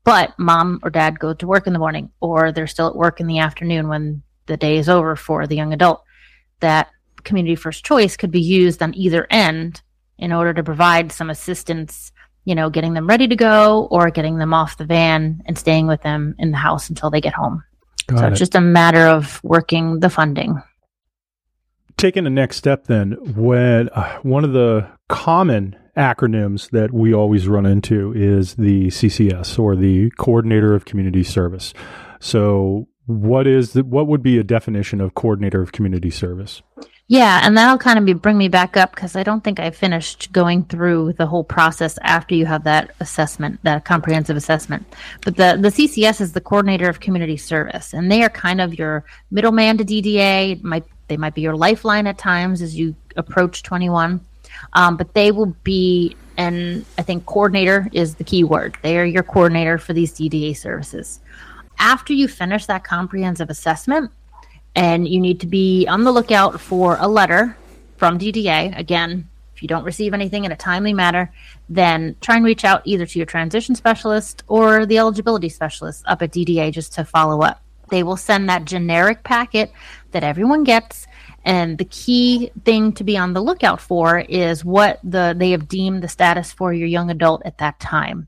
but 0.04 0.38
mom 0.38 0.80
or 0.84 0.90
dad 0.90 1.20
go 1.20 1.34
to 1.34 1.48
work 1.48 1.68
in 1.68 1.74
the 1.74 1.80
morning 1.80 2.10
or 2.20 2.52
they're 2.52 2.68
still 2.68 2.88
at 2.88 2.96
work 2.96 3.20
in 3.20 3.28
the 3.28 3.40
afternoon 3.40 3.88
when 3.88 4.22
the 4.46 4.58
day 4.58 4.78
is 4.78 4.90
over 4.90 5.16
for 5.16 5.48
the 5.48 5.56
young 5.56 5.74
adult 5.74 6.04
that 6.60 6.90
community 7.24 7.56
first 7.56 7.86
choice 7.86 8.18
could 8.18 8.32
be 8.32 8.42
used 8.42 8.82
on 8.82 8.94
either 8.96 9.28
end 9.30 9.82
in 10.18 10.32
order 10.32 10.54
to 10.54 10.64
provide 10.64 11.12
some 11.12 11.30
assistance 11.30 12.12
you 12.46 12.56
know 12.56 12.70
getting 12.70 12.94
them 12.94 13.08
ready 13.08 13.28
to 13.28 13.36
go 13.36 13.88
or 13.92 14.10
getting 14.10 14.38
them 14.38 14.54
off 14.54 14.78
the 14.78 14.86
van 14.86 15.42
and 15.46 15.58
staying 15.58 15.88
with 15.88 16.02
them 16.02 16.36
in 16.40 16.52
the 16.52 16.58
house 16.58 16.90
until 16.90 17.10
they 17.10 17.22
get 17.22 17.34
home 17.34 17.64
Got 18.08 18.20
so 18.20 18.26
it. 18.26 18.30
it's 18.32 18.40
just 18.40 18.56
a 18.56 18.62
matter 18.62 19.08
of 19.08 19.42
working 19.44 20.00
the 20.00 20.10
funding 20.10 20.62
taking 21.98 22.26
the 22.26 22.30
next 22.30 22.58
step 22.58 22.86
then 22.86 23.14
when 23.36 23.90
uh, 23.90 24.20
one 24.20 24.44
of 24.44 24.52
the 24.52 24.90
common 25.08 25.76
acronyms 25.96 26.70
that 26.72 26.92
we 26.92 27.14
always 27.14 27.48
run 27.48 27.66
into 27.66 28.12
is 28.16 28.56
the 28.56 28.88
ccs 28.88 29.60
or 29.60 29.76
the 29.76 30.10
coordinator 30.12 30.74
of 30.74 30.86
community 30.86 31.24
service 31.24 31.74
so 32.20 32.88
what 33.06 33.46
is 33.46 33.74
the, 33.74 33.84
what 33.84 34.08
would 34.08 34.24
be 34.24 34.38
a 34.38 34.44
definition 34.44 35.02
of 35.02 35.14
coordinator 35.14 35.62
of 35.62 35.72
community 35.72 36.10
service 36.10 36.62
Yeah, 37.08 37.42
and 37.44 37.58
that'll 37.58 37.78
kind 37.78 38.00
of 38.00 38.06
be, 38.06 38.14
bring 38.14 38.38
me 38.38 38.48
back 38.48 38.78
up 38.78 38.96
because 38.96 39.16
I 39.16 39.24
don't 39.24 39.44
think 39.44 39.60
I 39.60 39.72
finished 39.72 40.32
going 40.32 40.64
through 40.64 41.14
the 41.14 41.28
whole 41.28 41.44
process 41.44 42.00
after 42.02 42.34
you 42.34 42.46
have 42.46 42.64
that 42.64 42.96
assessment, 43.02 43.60
that 43.64 43.84
comprehensive 43.84 44.38
assessment. 44.38 44.86
But 45.22 45.36
the 45.36 45.58
the 45.60 45.68
CCS 45.68 46.22
is 46.22 46.32
the 46.32 46.42
coordinator 46.42 46.88
of 46.88 47.02
community 47.02 47.36
service, 47.36 47.94
and 47.94 48.10
they 48.10 48.24
are 48.24 48.30
kind 48.30 48.62
of 48.62 48.80
your 48.80 49.04
middleman 49.32 49.78
to 49.80 49.84
DDA. 49.84 50.54
It 50.54 50.64
might 50.64 50.86
they 51.10 51.18
might 51.18 51.36
be 51.36 51.42
your 51.42 51.58
lifeline 51.58 52.08
at 52.08 52.18
times 52.18 52.62
as 52.62 52.76
you 52.80 52.96
approach 53.18 53.64
21, 53.64 54.22
um, 54.74 54.98
but 54.98 55.14
they 55.14 55.32
will 55.32 55.56
be. 55.64 56.16
And 56.36 56.84
I 56.98 57.04
think 57.04 57.28
coordinator 57.28 57.88
is 57.94 58.16
the 58.16 58.24
key 58.24 58.44
word. 58.44 58.76
They 58.82 58.98
are 58.98 59.06
your 59.06 59.22
coordinator 59.22 59.78
for 59.78 59.94
these 59.94 60.14
DDA 60.14 60.58
services. 60.58 61.20
After 61.78 62.12
you 62.12 62.28
finish 62.28 62.66
that 62.66 62.84
comprehensive 62.84 63.52
assessment, 63.52 64.12
and 64.76 65.08
you 65.08 65.20
need 65.20 65.40
to 65.42 65.48
be 65.48 65.86
on 65.88 66.04
the 66.04 66.12
lookout 66.12 66.60
for 66.60 66.98
a 67.00 67.08
letter 67.08 67.56
from 67.98 68.18
DDA. 68.18 68.78
Again, 68.78 69.30
if 69.56 69.62
you 69.62 69.68
don't 69.68 69.84
receive 69.84 70.14
anything 70.14 70.46
in 70.46 70.52
a 70.52 70.56
timely 70.56 70.94
manner, 70.94 71.32
then 71.70 72.16
try 72.22 72.36
and 72.36 72.46
reach 72.46 72.66
out 72.66 72.82
either 72.86 73.06
to 73.06 73.20
your 73.20 73.26
transition 73.26 73.76
specialist 73.76 74.44
or 74.48 74.86
the 74.86 74.98
eligibility 74.98 75.50
specialist 75.50 76.04
up 76.08 76.22
at 76.22 76.32
DDA 76.32 76.72
just 76.72 76.94
to 76.94 77.06
follow 77.06 77.42
up. 77.42 77.62
They 77.90 78.04
will 78.04 78.18
send 78.18 78.50
that 78.50 78.66
generic 78.66 79.24
packet 79.24 79.72
that 80.12 80.24
everyone 80.24 80.64
gets. 80.64 81.06
And 81.46 81.78
the 81.78 81.86
key 81.86 82.52
thing 82.64 82.94
to 82.94 83.04
be 83.04 83.18
on 83.18 83.34
the 83.34 83.42
lookout 83.42 83.82
for 83.82 84.20
is 84.20 84.64
what 84.64 85.00
the 85.04 85.36
they 85.38 85.52
have 85.52 85.68
deemed 85.68 86.02
the 86.02 86.08
status 86.08 86.54
for 86.54 86.74
your 86.74 86.88
young 86.88 87.10
adult 87.10 87.42
at 87.46 87.58
that 87.58 87.80
time. 87.80 88.28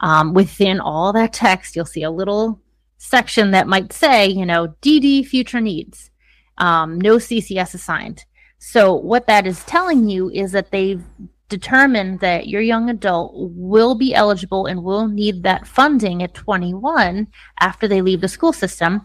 Um, 0.00 0.34
within 0.34 0.80
all 0.80 1.12
that 1.12 1.32
text, 1.32 1.76
you'll 1.76 1.86
see 1.86 2.02
a 2.02 2.10
little 2.10 2.60
section 2.98 3.50
that 3.52 3.68
might 3.68 3.92
say, 3.92 4.26
you 4.26 4.46
know, 4.46 4.68
DD 4.82 5.26
future 5.26 5.60
needs, 5.60 6.10
um, 6.58 7.00
no 7.00 7.16
CCS 7.16 7.74
assigned. 7.74 8.24
So, 8.58 8.94
what 8.94 9.26
that 9.26 9.46
is 9.46 9.62
telling 9.64 10.08
you 10.08 10.30
is 10.30 10.52
that 10.52 10.70
they've 10.70 11.02
determined 11.48 12.20
that 12.20 12.48
your 12.48 12.62
young 12.62 12.90
adult 12.90 13.32
will 13.34 13.94
be 13.94 14.14
eligible 14.14 14.66
and 14.66 14.82
will 14.82 15.06
need 15.06 15.42
that 15.42 15.66
funding 15.66 16.22
at 16.22 16.34
21 16.34 17.28
after 17.60 17.86
they 17.86 18.00
leave 18.00 18.20
the 18.20 18.28
school 18.28 18.52
system. 18.52 19.04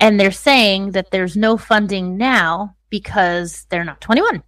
And 0.00 0.18
they're 0.18 0.30
saying 0.30 0.92
that 0.92 1.10
there's 1.10 1.36
no 1.36 1.56
funding 1.56 2.16
now 2.16 2.75
because 2.90 3.66
they're 3.70 3.84
not 3.84 4.00
21. 4.00 4.42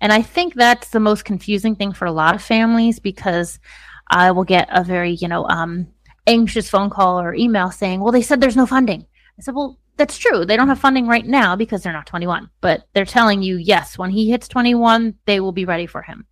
And 0.00 0.12
I 0.12 0.22
think 0.22 0.54
that's 0.54 0.90
the 0.90 1.00
most 1.00 1.24
confusing 1.24 1.76
thing 1.76 1.92
for 1.92 2.06
a 2.06 2.12
lot 2.12 2.34
of 2.34 2.42
families 2.42 2.98
because 2.98 3.60
I 4.08 4.32
will 4.32 4.44
get 4.44 4.68
a 4.70 4.82
very, 4.82 5.12
you 5.12 5.28
know, 5.28 5.46
um, 5.46 5.86
anxious 6.26 6.68
phone 6.68 6.90
call 6.90 7.20
or 7.20 7.34
email 7.34 7.70
saying, 7.70 8.00
well, 8.00 8.12
they 8.12 8.22
said 8.22 8.40
there's 8.40 8.56
no 8.56 8.66
funding. 8.66 9.06
I 9.38 9.42
said, 9.42 9.54
well, 9.54 9.78
that's 9.96 10.18
true. 10.18 10.44
They 10.44 10.56
don't 10.56 10.68
have 10.68 10.80
funding 10.80 11.06
right 11.06 11.24
now 11.24 11.54
because 11.54 11.82
they're 11.82 11.92
not 11.92 12.06
21, 12.06 12.50
but 12.60 12.88
they're 12.92 13.04
telling 13.04 13.42
you, 13.42 13.56
yes, 13.56 13.96
when 13.96 14.10
he 14.10 14.30
hits 14.30 14.48
21, 14.48 15.14
they 15.26 15.40
will 15.40 15.52
be 15.52 15.64
ready 15.64 15.86
for 15.86 16.02
him. 16.02 16.26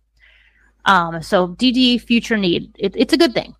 Um, 0.85 1.21
so 1.21 1.49
DD 1.49 2.01
future 2.01 2.37
need, 2.37 2.75
it, 2.77 2.93
it's 2.95 3.13
a 3.13 3.17
good 3.17 3.33
thing. 3.33 3.55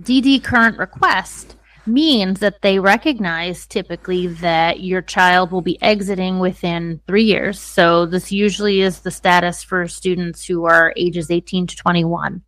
DD 0.00 0.42
current 0.42 0.78
request 0.78 1.56
means 1.86 2.40
that 2.40 2.62
they 2.62 2.78
recognize 2.78 3.66
typically 3.66 4.26
that 4.26 4.80
your 4.80 5.02
child 5.02 5.50
will 5.50 5.62
be 5.62 5.80
exiting 5.82 6.38
within 6.38 7.00
three 7.06 7.24
years. 7.24 7.60
So 7.60 8.06
this 8.06 8.32
usually 8.32 8.80
is 8.80 9.00
the 9.00 9.10
status 9.10 9.62
for 9.62 9.86
students 9.88 10.44
who 10.44 10.64
are 10.64 10.94
ages 10.96 11.30
18 11.30 11.66
to 11.68 11.76
21. 11.76 12.42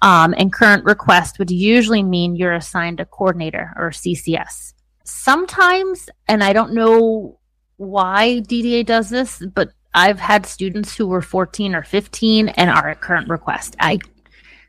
Um, 0.00 0.34
and 0.36 0.52
current 0.52 0.84
request 0.84 1.38
would 1.38 1.50
usually 1.50 2.02
mean 2.02 2.36
you're 2.36 2.54
assigned 2.54 3.00
a 3.00 3.04
coordinator 3.04 3.72
or 3.76 3.90
CCS. 3.90 4.74
Sometimes, 5.04 6.08
and 6.28 6.44
I 6.44 6.52
don't 6.52 6.74
know 6.74 7.38
why 7.78 8.42
DDA 8.46 8.86
does 8.86 9.10
this, 9.10 9.42
but 9.54 9.70
I've 9.94 10.20
had 10.20 10.46
students 10.46 10.96
who 10.96 11.06
were 11.08 11.22
14 11.22 11.74
or 11.74 11.82
15 11.82 12.48
and 12.50 12.70
are 12.70 12.90
at 12.90 13.00
current 13.00 13.28
request. 13.28 13.74
I 13.80 13.98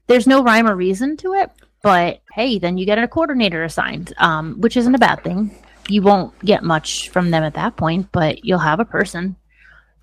there's 0.07 0.25
no 0.25 0.41
rhyme 0.41 0.67
or 0.67 0.75
reason 0.75 1.17
to 1.17 1.33
it, 1.33 1.51
but 1.81 2.21
hey, 2.33 2.59
then 2.59 2.77
you 2.77 2.85
get 2.85 2.97
a 2.97 3.07
coordinator 3.07 3.63
assigned, 3.63 4.13
um, 4.17 4.59
which 4.59 4.77
isn't 4.77 4.95
a 4.95 4.99
bad 4.99 5.23
thing. 5.23 5.55
You 5.87 6.01
won't 6.01 6.37
get 6.39 6.63
much 6.63 7.09
from 7.09 7.31
them 7.31 7.43
at 7.43 7.55
that 7.55 7.77
point, 7.77 8.11
but 8.11 8.45
you'll 8.45 8.59
have 8.59 8.79
a 8.79 8.85
person 8.85 9.35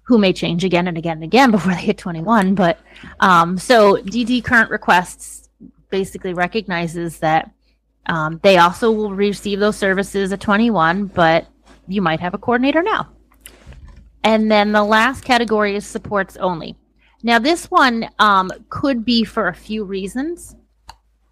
who 0.02 0.18
may 0.18 0.32
change 0.32 0.64
again 0.64 0.88
and 0.88 0.96
again 0.96 1.18
and 1.18 1.24
again 1.24 1.50
before 1.52 1.72
they 1.72 1.80
hit 1.80 1.98
21. 1.98 2.54
But 2.54 2.78
um, 3.20 3.58
so 3.58 3.96
DD 3.96 4.44
current 4.44 4.70
requests 4.70 5.48
basically 5.90 6.34
recognizes 6.34 7.18
that 7.18 7.50
um, 8.06 8.40
they 8.42 8.58
also 8.58 8.90
will 8.90 9.12
receive 9.12 9.58
those 9.58 9.76
services 9.76 10.32
at 10.32 10.40
21, 10.40 11.06
but 11.06 11.46
you 11.88 12.00
might 12.00 12.20
have 12.20 12.34
a 12.34 12.38
coordinator 12.38 12.82
now. 12.82 13.08
And 14.24 14.50
then 14.50 14.72
the 14.72 14.82
last 14.82 15.24
category 15.24 15.76
is 15.76 15.86
supports 15.86 16.36
only. 16.36 16.76
Now, 17.22 17.38
this 17.38 17.70
one 17.70 18.08
um, 18.18 18.50
could 18.68 19.04
be 19.04 19.24
for 19.24 19.48
a 19.48 19.54
few 19.54 19.84
reasons. 19.84 20.54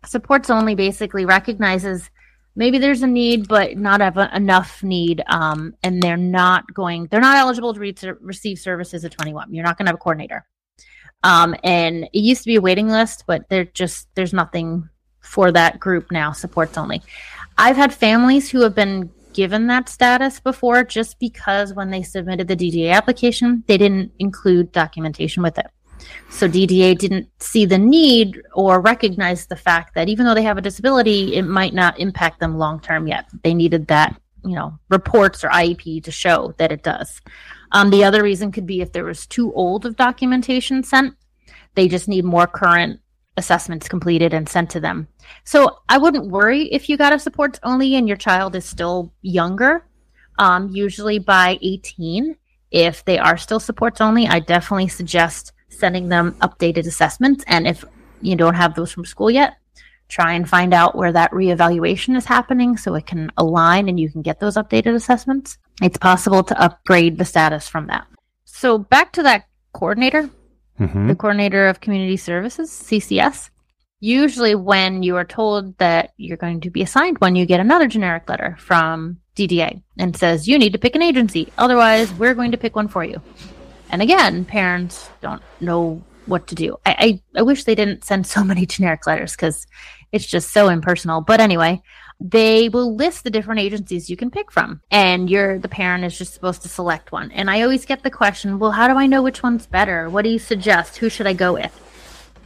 Supports 0.07 0.51
only 0.51 0.75
basically 0.75 1.25
recognizes 1.25 2.11
maybe 2.57 2.79
there's 2.79 3.03
a 3.03 3.07
need, 3.07 3.49
but 3.49 3.77
not 3.77 4.01
enough 4.35 4.83
need, 4.83 5.23
um, 5.27 5.75
and 5.83 6.03
they're 6.03 6.17
not 6.17 6.73
going, 6.73 7.07
they're 7.07 7.21
not 7.21 7.37
eligible 7.37 7.75
to 7.75 7.81
re- 7.81 7.95
receive 8.21 8.59
services 8.59 9.05
at 9.05 9.13
21. 9.13 9.53
You're 9.53 9.65
not 9.65 9.77
going 9.77 9.87
to 9.87 9.91
have 9.91 9.97
a 9.97 9.99
coordinator. 9.99 10.47
Um, 11.23 11.57
and 11.65 12.05
it 12.05 12.21
used 12.21 12.43
to 12.43 12.49
be 12.49 12.57
a 12.57 12.61
waiting 12.61 12.89
list, 12.89 13.25
but 13.27 13.49
they're 13.49 13.65
just 13.65 14.09
there's 14.15 14.35
nothing 14.35 14.89
for 15.21 15.51
that 15.53 15.81
group 15.81 16.11
now. 16.11 16.33
Supports 16.33 16.77
only. 16.77 17.03
I've 17.57 17.77
had 17.77 17.95
families 17.95 18.51
who 18.51 18.61
have 18.61 18.75
been 18.75 19.11
given 19.33 19.67
that 19.67 19.89
status 19.89 20.39
before 20.39 20.85
just 20.85 21.19
because 21.19 21.73
when 21.73 21.91
they 21.91 22.03
submitted 22.03 22.47
the 22.47 22.57
DDA 22.57 22.93
application, 22.93 23.65
they 23.67 23.79
didn't 23.79 24.13
include 24.19 24.71
documentation 24.71 25.43
with 25.43 25.59
it. 25.59 25.67
So 26.31 26.49
DDA 26.49 26.99
didn't 26.99 27.29
see 27.41 27.65
the 27.65 27.79
need 27.79 28.43
or 28.55 28.81
recognize 28.81 29.47
the 29.47 29.57
fact 29.57 29.95
that 29.95 30.09
even 30.09 30.27
though 30.27 30.35
they 30.35 30.43
have 30.43 30.59
a 30.59 30.63
disability, 30.63 31.37
it 31.37 31.43
might 31.43 31.75
not 31.75 31.99
impact 31.99 32.41
them 32.41 32.59
long 32.59 32.81
term 32.81 33.07
yet. 33.07 33.29
They 33.43 33.55
needed 33.55 33.87
that, 33.89 34.21
you 34.45 34.55
know, 34.55 34.79
reports 34.89 35.45
or 35.45 35.49
IEP 35.49 36.03
to 36.05 36.11
show 36.11 36.55
that 36.59 36.73
it 36.73 36.83
does. 36.83 37.21
Um, 37.73 37.91
the 37.91 38.05
other 38.05 38.23
reason 38.23 38.53
could 38.53 38.67
be 38.67 38.81
if 38.81 38.93
there 38.93 39.05
was 39.05 39.27
too 39.27 39.53
old 39.55 39.87
of 39.87 39.97
documentation 39.97 40.83
sent, 40.83 41.15
they 41.75 41.89
just 41.89 42.09
need 42.09 42.25
more 42.25 42.47
current 42.47 43.01
assessments 43.37 43.89
completed 43.89 44.33
and 44.33 44.49
sent 44.49 44.71
to 44.71 44.81
them. 44.81 45.09
So 45.45 45.79
I 45.89 45.99
wouldn't 45.99 46.31
worry 46.31 46.73
if 46.73 46.89
you 46.89 46.97
got 46.97 47.13
a 47.13 47.19
supports 47.19 47.59
only 47.63 47.97
and 47.97 48.07
your 48.07 48.17
child 48.17 48.55
is 48.55 48.65
still 48.65 49.13
younger. 49.23 49.87
Um, 50.39 50.69
usually 50.69 51.19
by 51.19 51.59
18, 51.63 52.37
if 52.71 53.05
they 53.05 53.19
are 53.19 53.37
still 53.37 53.61
supports 53.61 54.01
only, 54.01 54.27
I 54.27 54.41
definitely 54.41 54.89
suggest 54.89 55.53
sending 55.79 56.09
them 56.09 56.37
updated 56.41 56.87
assessments. 56.87 57.45
And 57.47 57.67
if 57.67 57.85
you 58.23 58.37
don't 58.37 58.55
have 58.55 58.75
those 58.75 58.93
from 58.93 59.05
school 59.05 59.31
yet, 59.31 59.57
try 60.09 60.33
and 60.35 60.49
find 60.49 60.73
out 60.75 60.97
where 60.97 61.13
that 61.13 61.31
reevaluation 61.33 62.17
is 62.17 62.25
happening 62.25 62.77
so 62.77 62.95
it 62.95 63.07
can 63.07 63.31
align 63.37 63.89
and 63.89 63.99
you 63.99 64.11
can 64.11 64.23
get 64.23 64.41
those 64.41 64.57
updated 64.57 64.95
assessments. 64.95 65.59
It's 65.83 65.99
possible 65.99 66.43
to 66.45 66.61
upgrade 66.61 67.19
the 67.19 67.25
status 67.25 67.69
from 67.69 67.87
that. 67.89 68.07
So 68.45 68.79
back 68.79 69.13
to 69.15 69.23
that 69.25 69.47
coordinator, 69.73 70.31
mm-hmm. 70.79 71.09
the 71.09 71.15
coordinator 71.15 71.69
of 71.69 71.81
community 71.81 72.17
services, 72.17 72.71
CCS. 72.71 73.51
Usually, 74.01 74.55
when 74.55 75.03
you 75.03 75.17
are 75.17 75.25
told 75.25 75.79
that 75.79 76.13
you're 76.19 76.37
going 76.37 76.61
to 76.61 76.71
be 76.71 76.83
assigned 76.83 77.19
one, 77.21 77.37
you 77.37 77.47
get 77.47 77.61
another 77.61 77.87
generic 77.89 78.29
letter 78.29 78.55
from 78.59 79.19
DDA 79.35 79.83
and 79.99 80.17
says, 80.17 80.47
You 80.47 80.59
need 80.59 80.75
to 80.75 80.79
pick 80.79 80.95
an 80.95 81.03
agency. 81.03 81.51
Otherwise, 81.57 82.13
we're 82.15 82.35
going 82.35 82.51
to 82.51 82.59
pick 82.59 82.77
one 82.77 82.89
for 82.89 83.03
you. 83.03 83.21
And 83.91 84.03
again, 84.03 84.45
parents 84.45 85.09
don't 85.21 85.43
know 85.61 86.03
what 86.27 86.47
to 86.49 86.55
do. 86.55 86.77
I, 86.87 87.21
I, 87.35 87.41
I 87.41 87.43
wish 87.43 87.65
they 87.65 87.75
didn't 87.75 88.05
send 88.05 88.27
so 88.27 88.43
many 88.45 88.67
generic 88.67 89.07
letters 89.07 89.33
because 89.33 89.67
it's 90.13 90.27
just 90.27 90.53
so 90.53 90.69
impersonal. 90.69 91.21
But 91.21 91.41
anyway, 91.41 91.83
they 92.21 92.69
will 92.69 92.95
list 92.95 93.25
the 93.25 93.31
different 93.31 93.61
agencies 93.61 94.09
you 94.09 94.17
can 94.17 94.31
pick 94.31 94.51
from. 94.51 94.81
And 94.91 95.29
you're 95.29 95.59
the 95.59 95.69
parent 95.69 96.05
is 96.05 96.17
just 96.17 96.35
supposed 96.35 96.63
to 96.63 96.69
select 96.69 97.13
one. 97.13 97.31
And 97.33 97.51
i 97.51 97.63
always 97.63 97.85
get 97.85 98.03
the 98.03 98.11
question 98.11 98.59
well 98.59 98.71
how 98.71 98.89
do 98.89 98.95
i 98.95 99.07
know 99.07 99.23
which 99.23 99.43
one's 99.43 99.67
better? 99.67 100.09
What 100.09 100.23
do 100.23 100.31
you 100.31 100.39
suggest? 100.39 100.97
Who 100.97 101.09
should 101.09 101.27
i 101.27 101.33
go 101.33 101.53
with? 101.55 101.81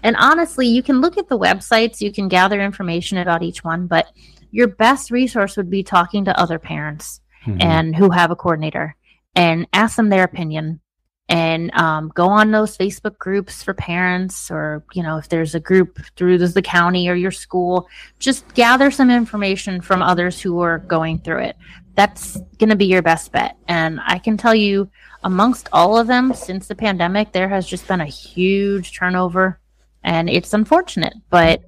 And 0.03 0.16
honestly 0.16 0.66
you 0.66 0.83
can 0.83 1.01
look 1.01 1.18
at 1.18 1.29
the 1.29 1.38
websites. 1.38 2.01
You 2.01 2.12
can 2.12 2.29
gather 2.29 2.61
information 2.61 3.18
about 3.18 3.42
each 3.42 3.62
one. 3.62 3.87
But 3.87 4.09
your 4.51 4.68
best 4.68 5.11
resource 5.11 5.57
would 5.57 5.70
be 5.70 5.83
talking 5.83 6.24
to 6.24 6.40
other 6.40 6.59
parents 6.59 7.20
mm-hmm. 7.46 7.61
and 7.61 7.94
who 7.94 8.11
have 8.11 8.31
a 8.31 8.37
coordinator 8.37 8.96
and 9.35 9.66
ask 9.74 9.96
them 9.96 10.09
their 10.09 10.24
opinion 10.24 10.81
and 11.28 11.70
um, 11.74 12.10
go 12.14 12.26
on 12.26 12.50
those 12.50 12.76
Facebook 12.76 13.18
groups 13.18 13.62
for 13.62 13.74
parents, 13.74 14.50
or 14.50 14.82
you 14.94 15.02
know, 15.02 15.18
if 15.18 15.28
there's 15.28 15.54
a 15.54 15.60
group 15.60 15.98
through 16.16 16.38
the 16.38 16.62
county 16.62 17.08
or 17.08 17.14
your 17.14 17.30
school, 17.30 17.88
just 18.18 18.52
gather 18.54 18.90
some 18.90 19.10
information 19.10 19.80
from 19.80 20.02
others 20.02 20.40
who 20.40 20.60
are 20.60 20.78
going 20.78 21.18
through 21.18 21.40
it. 21.40 21.56
That's 21.94 22.38
going 22.58 22.70
to 22.70 22.76
be 22.76 22.86
your 22.86 23.02
best 23.02 23.32
bet. 23.32 23.56
And 23.66 24.00
I 24.06 24.18
can 24.18 24.36
tell 24.36 24.54
you, 24.54 24.88
amongst 25.24 25.68
all 25.72 25.98
of 25.98 26.06
them, 26.06 26.32
since 26.32 26.66
the 26.66 26.74
pandemic, 26.74 27.32
there 27.32 27.48
has 27.48 27.66
just 27.66 27.86
been 27.86 28.00
a 28.00 28.06
huge 28.06 28.96
turnover, 28.96 29.60
and 30.04 30.30
it's 30.30 30.54
unfortunate. 30.54 31.14
But 31.28 31.62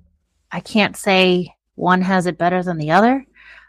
I 0.53 0.61
can't 0.61 0.97
say 0.97 1.55
one 1.75 2.01
has 2.01 2.27
it 2.27 2.39
better 2.39 2.63
than 2.63 2.79
the 2.79 2.93
other. 2.93 3.27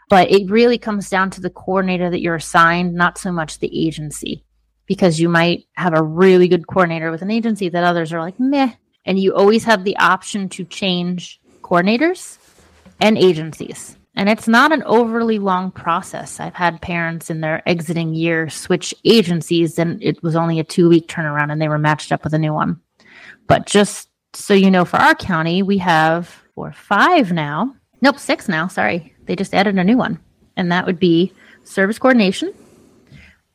But 0.08 0.30
it 0.30 0.50
really 0.50 0.78
comes 0.78 1.08
down 1.08 1.30
to 1.30 1.40
the 1.40 1.48
coordinator 1.48 2.10
that 2.10 2.20
you're 2.20 2.34
assigned, 2.34 2.94
not 2.94 3.16
so 3.16 3.32
much 3.32 3.58
the 3.58 3.86
agency 3.86 4.44
because 4.92 5.18
you 5.18 5.26
might 5.26 5.66
have 5.72 5.94
a 5.94 6.02
really 6.02 6.46
good 6.46 6.66
coordinator 6.66 7.10
with 7.10 7.22
an 7.22 7.30
agency 7.30 7.70
that 7.70 7.82
others 7.82 8.12
are 8.12 8.20
like 8.20 8.38
meh. 8.38 8.70
And 9.06 9.18
you 9.18 9.34
always 9.34 9.64
have 9.64 9.84
the 9.84 9.96
option 9.96 10.50
to 10.50 10.66
change 10.66 11.40
coordinators 11.62 12.36
and 13.00 13.16
agencies. 13.16 13.96
And 14.16 14.28
it's 14.28 14.46
not 14.46 14.70
an 14.70 14.82
overly 14.82 15.38
long 15.38 15.70
process. 15.70 16.40
I've 16.40 16.54
had 16.54 16.82
parents 16.82 17.30
in 17.30 17.40
their 17.40 17.66
exiting 17.66 18.14
year 18.14 18.50
switch 18.50 18.94
agencies 19.06 19.78
and 19.78 20.02
it 20.02 20.22
was 20.22 20.36
only 20.36 20.60
a 20.60 20.64
two 20.64 20.90
week 20.90 21.08
turnaround 21.08 21.50
and 21.50 21.58
they 21.58 21.68
were 21.68 21.78
matched 21.78 22.12
up 22.12 22.22
with 22.22 22.34
a 22.34 22.38
new 22.38 22.52
one. 22.52 22.78
But 23.46 23.64
just 23.64 24.10
so 24.34 24.52
you 24.52 24.70
know 24.70 24.84
for 24.84 24.98
our 24.98 25.14
county 25.14 25.62
we 25.62 25.78
have 25.78 26.28
four 26.54 26.72
five 26.72 27.32
now. 27.32 27.74
Nope 28.02 28.18
six 28.18 28.46
now 28.46 28.68
sorry. 28.68 29.14
They 29.24 29.36
just 29.36 29.54
added 29.54 29.78
a 29.78 29.84
new 29.84 29.96
one 29.96 30.20
and 30.58 30.70
that 30.70 30.84
would 30.84 30.98
be 30.98 31.32
service 31.64 31.98
coordination 31.98 32.52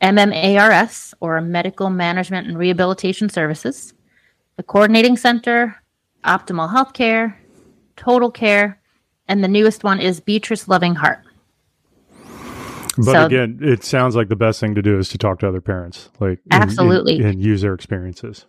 MMARS, 0.02 1.14
or 1.20 1.42
Medical 1.42 1.90
Management 1.90 2.48
and 2.48 2.58
Rehabilitation 2.58 3.30
Services, 3.30 3.94
the 4.56 4.64
Coordinating 4.64 5.18
Center, 5.18 5.82
Optimal 6.24 6.72
Healthcare, 6.72 7.36
Total 7.96 8.32
Care, 8.32 8.80
and 9.28 9.44
the 9.44 9.48
newest 9.48 9.84
one 9.84 10.00
is 10.00 10.20
Beatrice 10.20 10.68
Loving 10.68 10.96
Heart. 10.96 11.20
But 12.98 13.12
so, 13.12 13.26
again, 13.26 13.60
it 13.62 13.84
sounds 13.84 14.16
like 14.16 14.28
the 14.28 14.36
best 14.36 14.60
thing 14.60 14.74
to 14.76 14.82
do 14.82 14.98
is 14.98 15.10
to 15.10 15.18
talk 15.18 15.40
to 15.40 15.48
other 15.48 15.62
parents, 15.62 16.10
like 16.20 16.40
absolutely, 16.50 17.18
and, 17.18 17.26
and 17.26 17.42
use 17.42 17.62
their 17.62 17.74
experiences. 17.74 18.46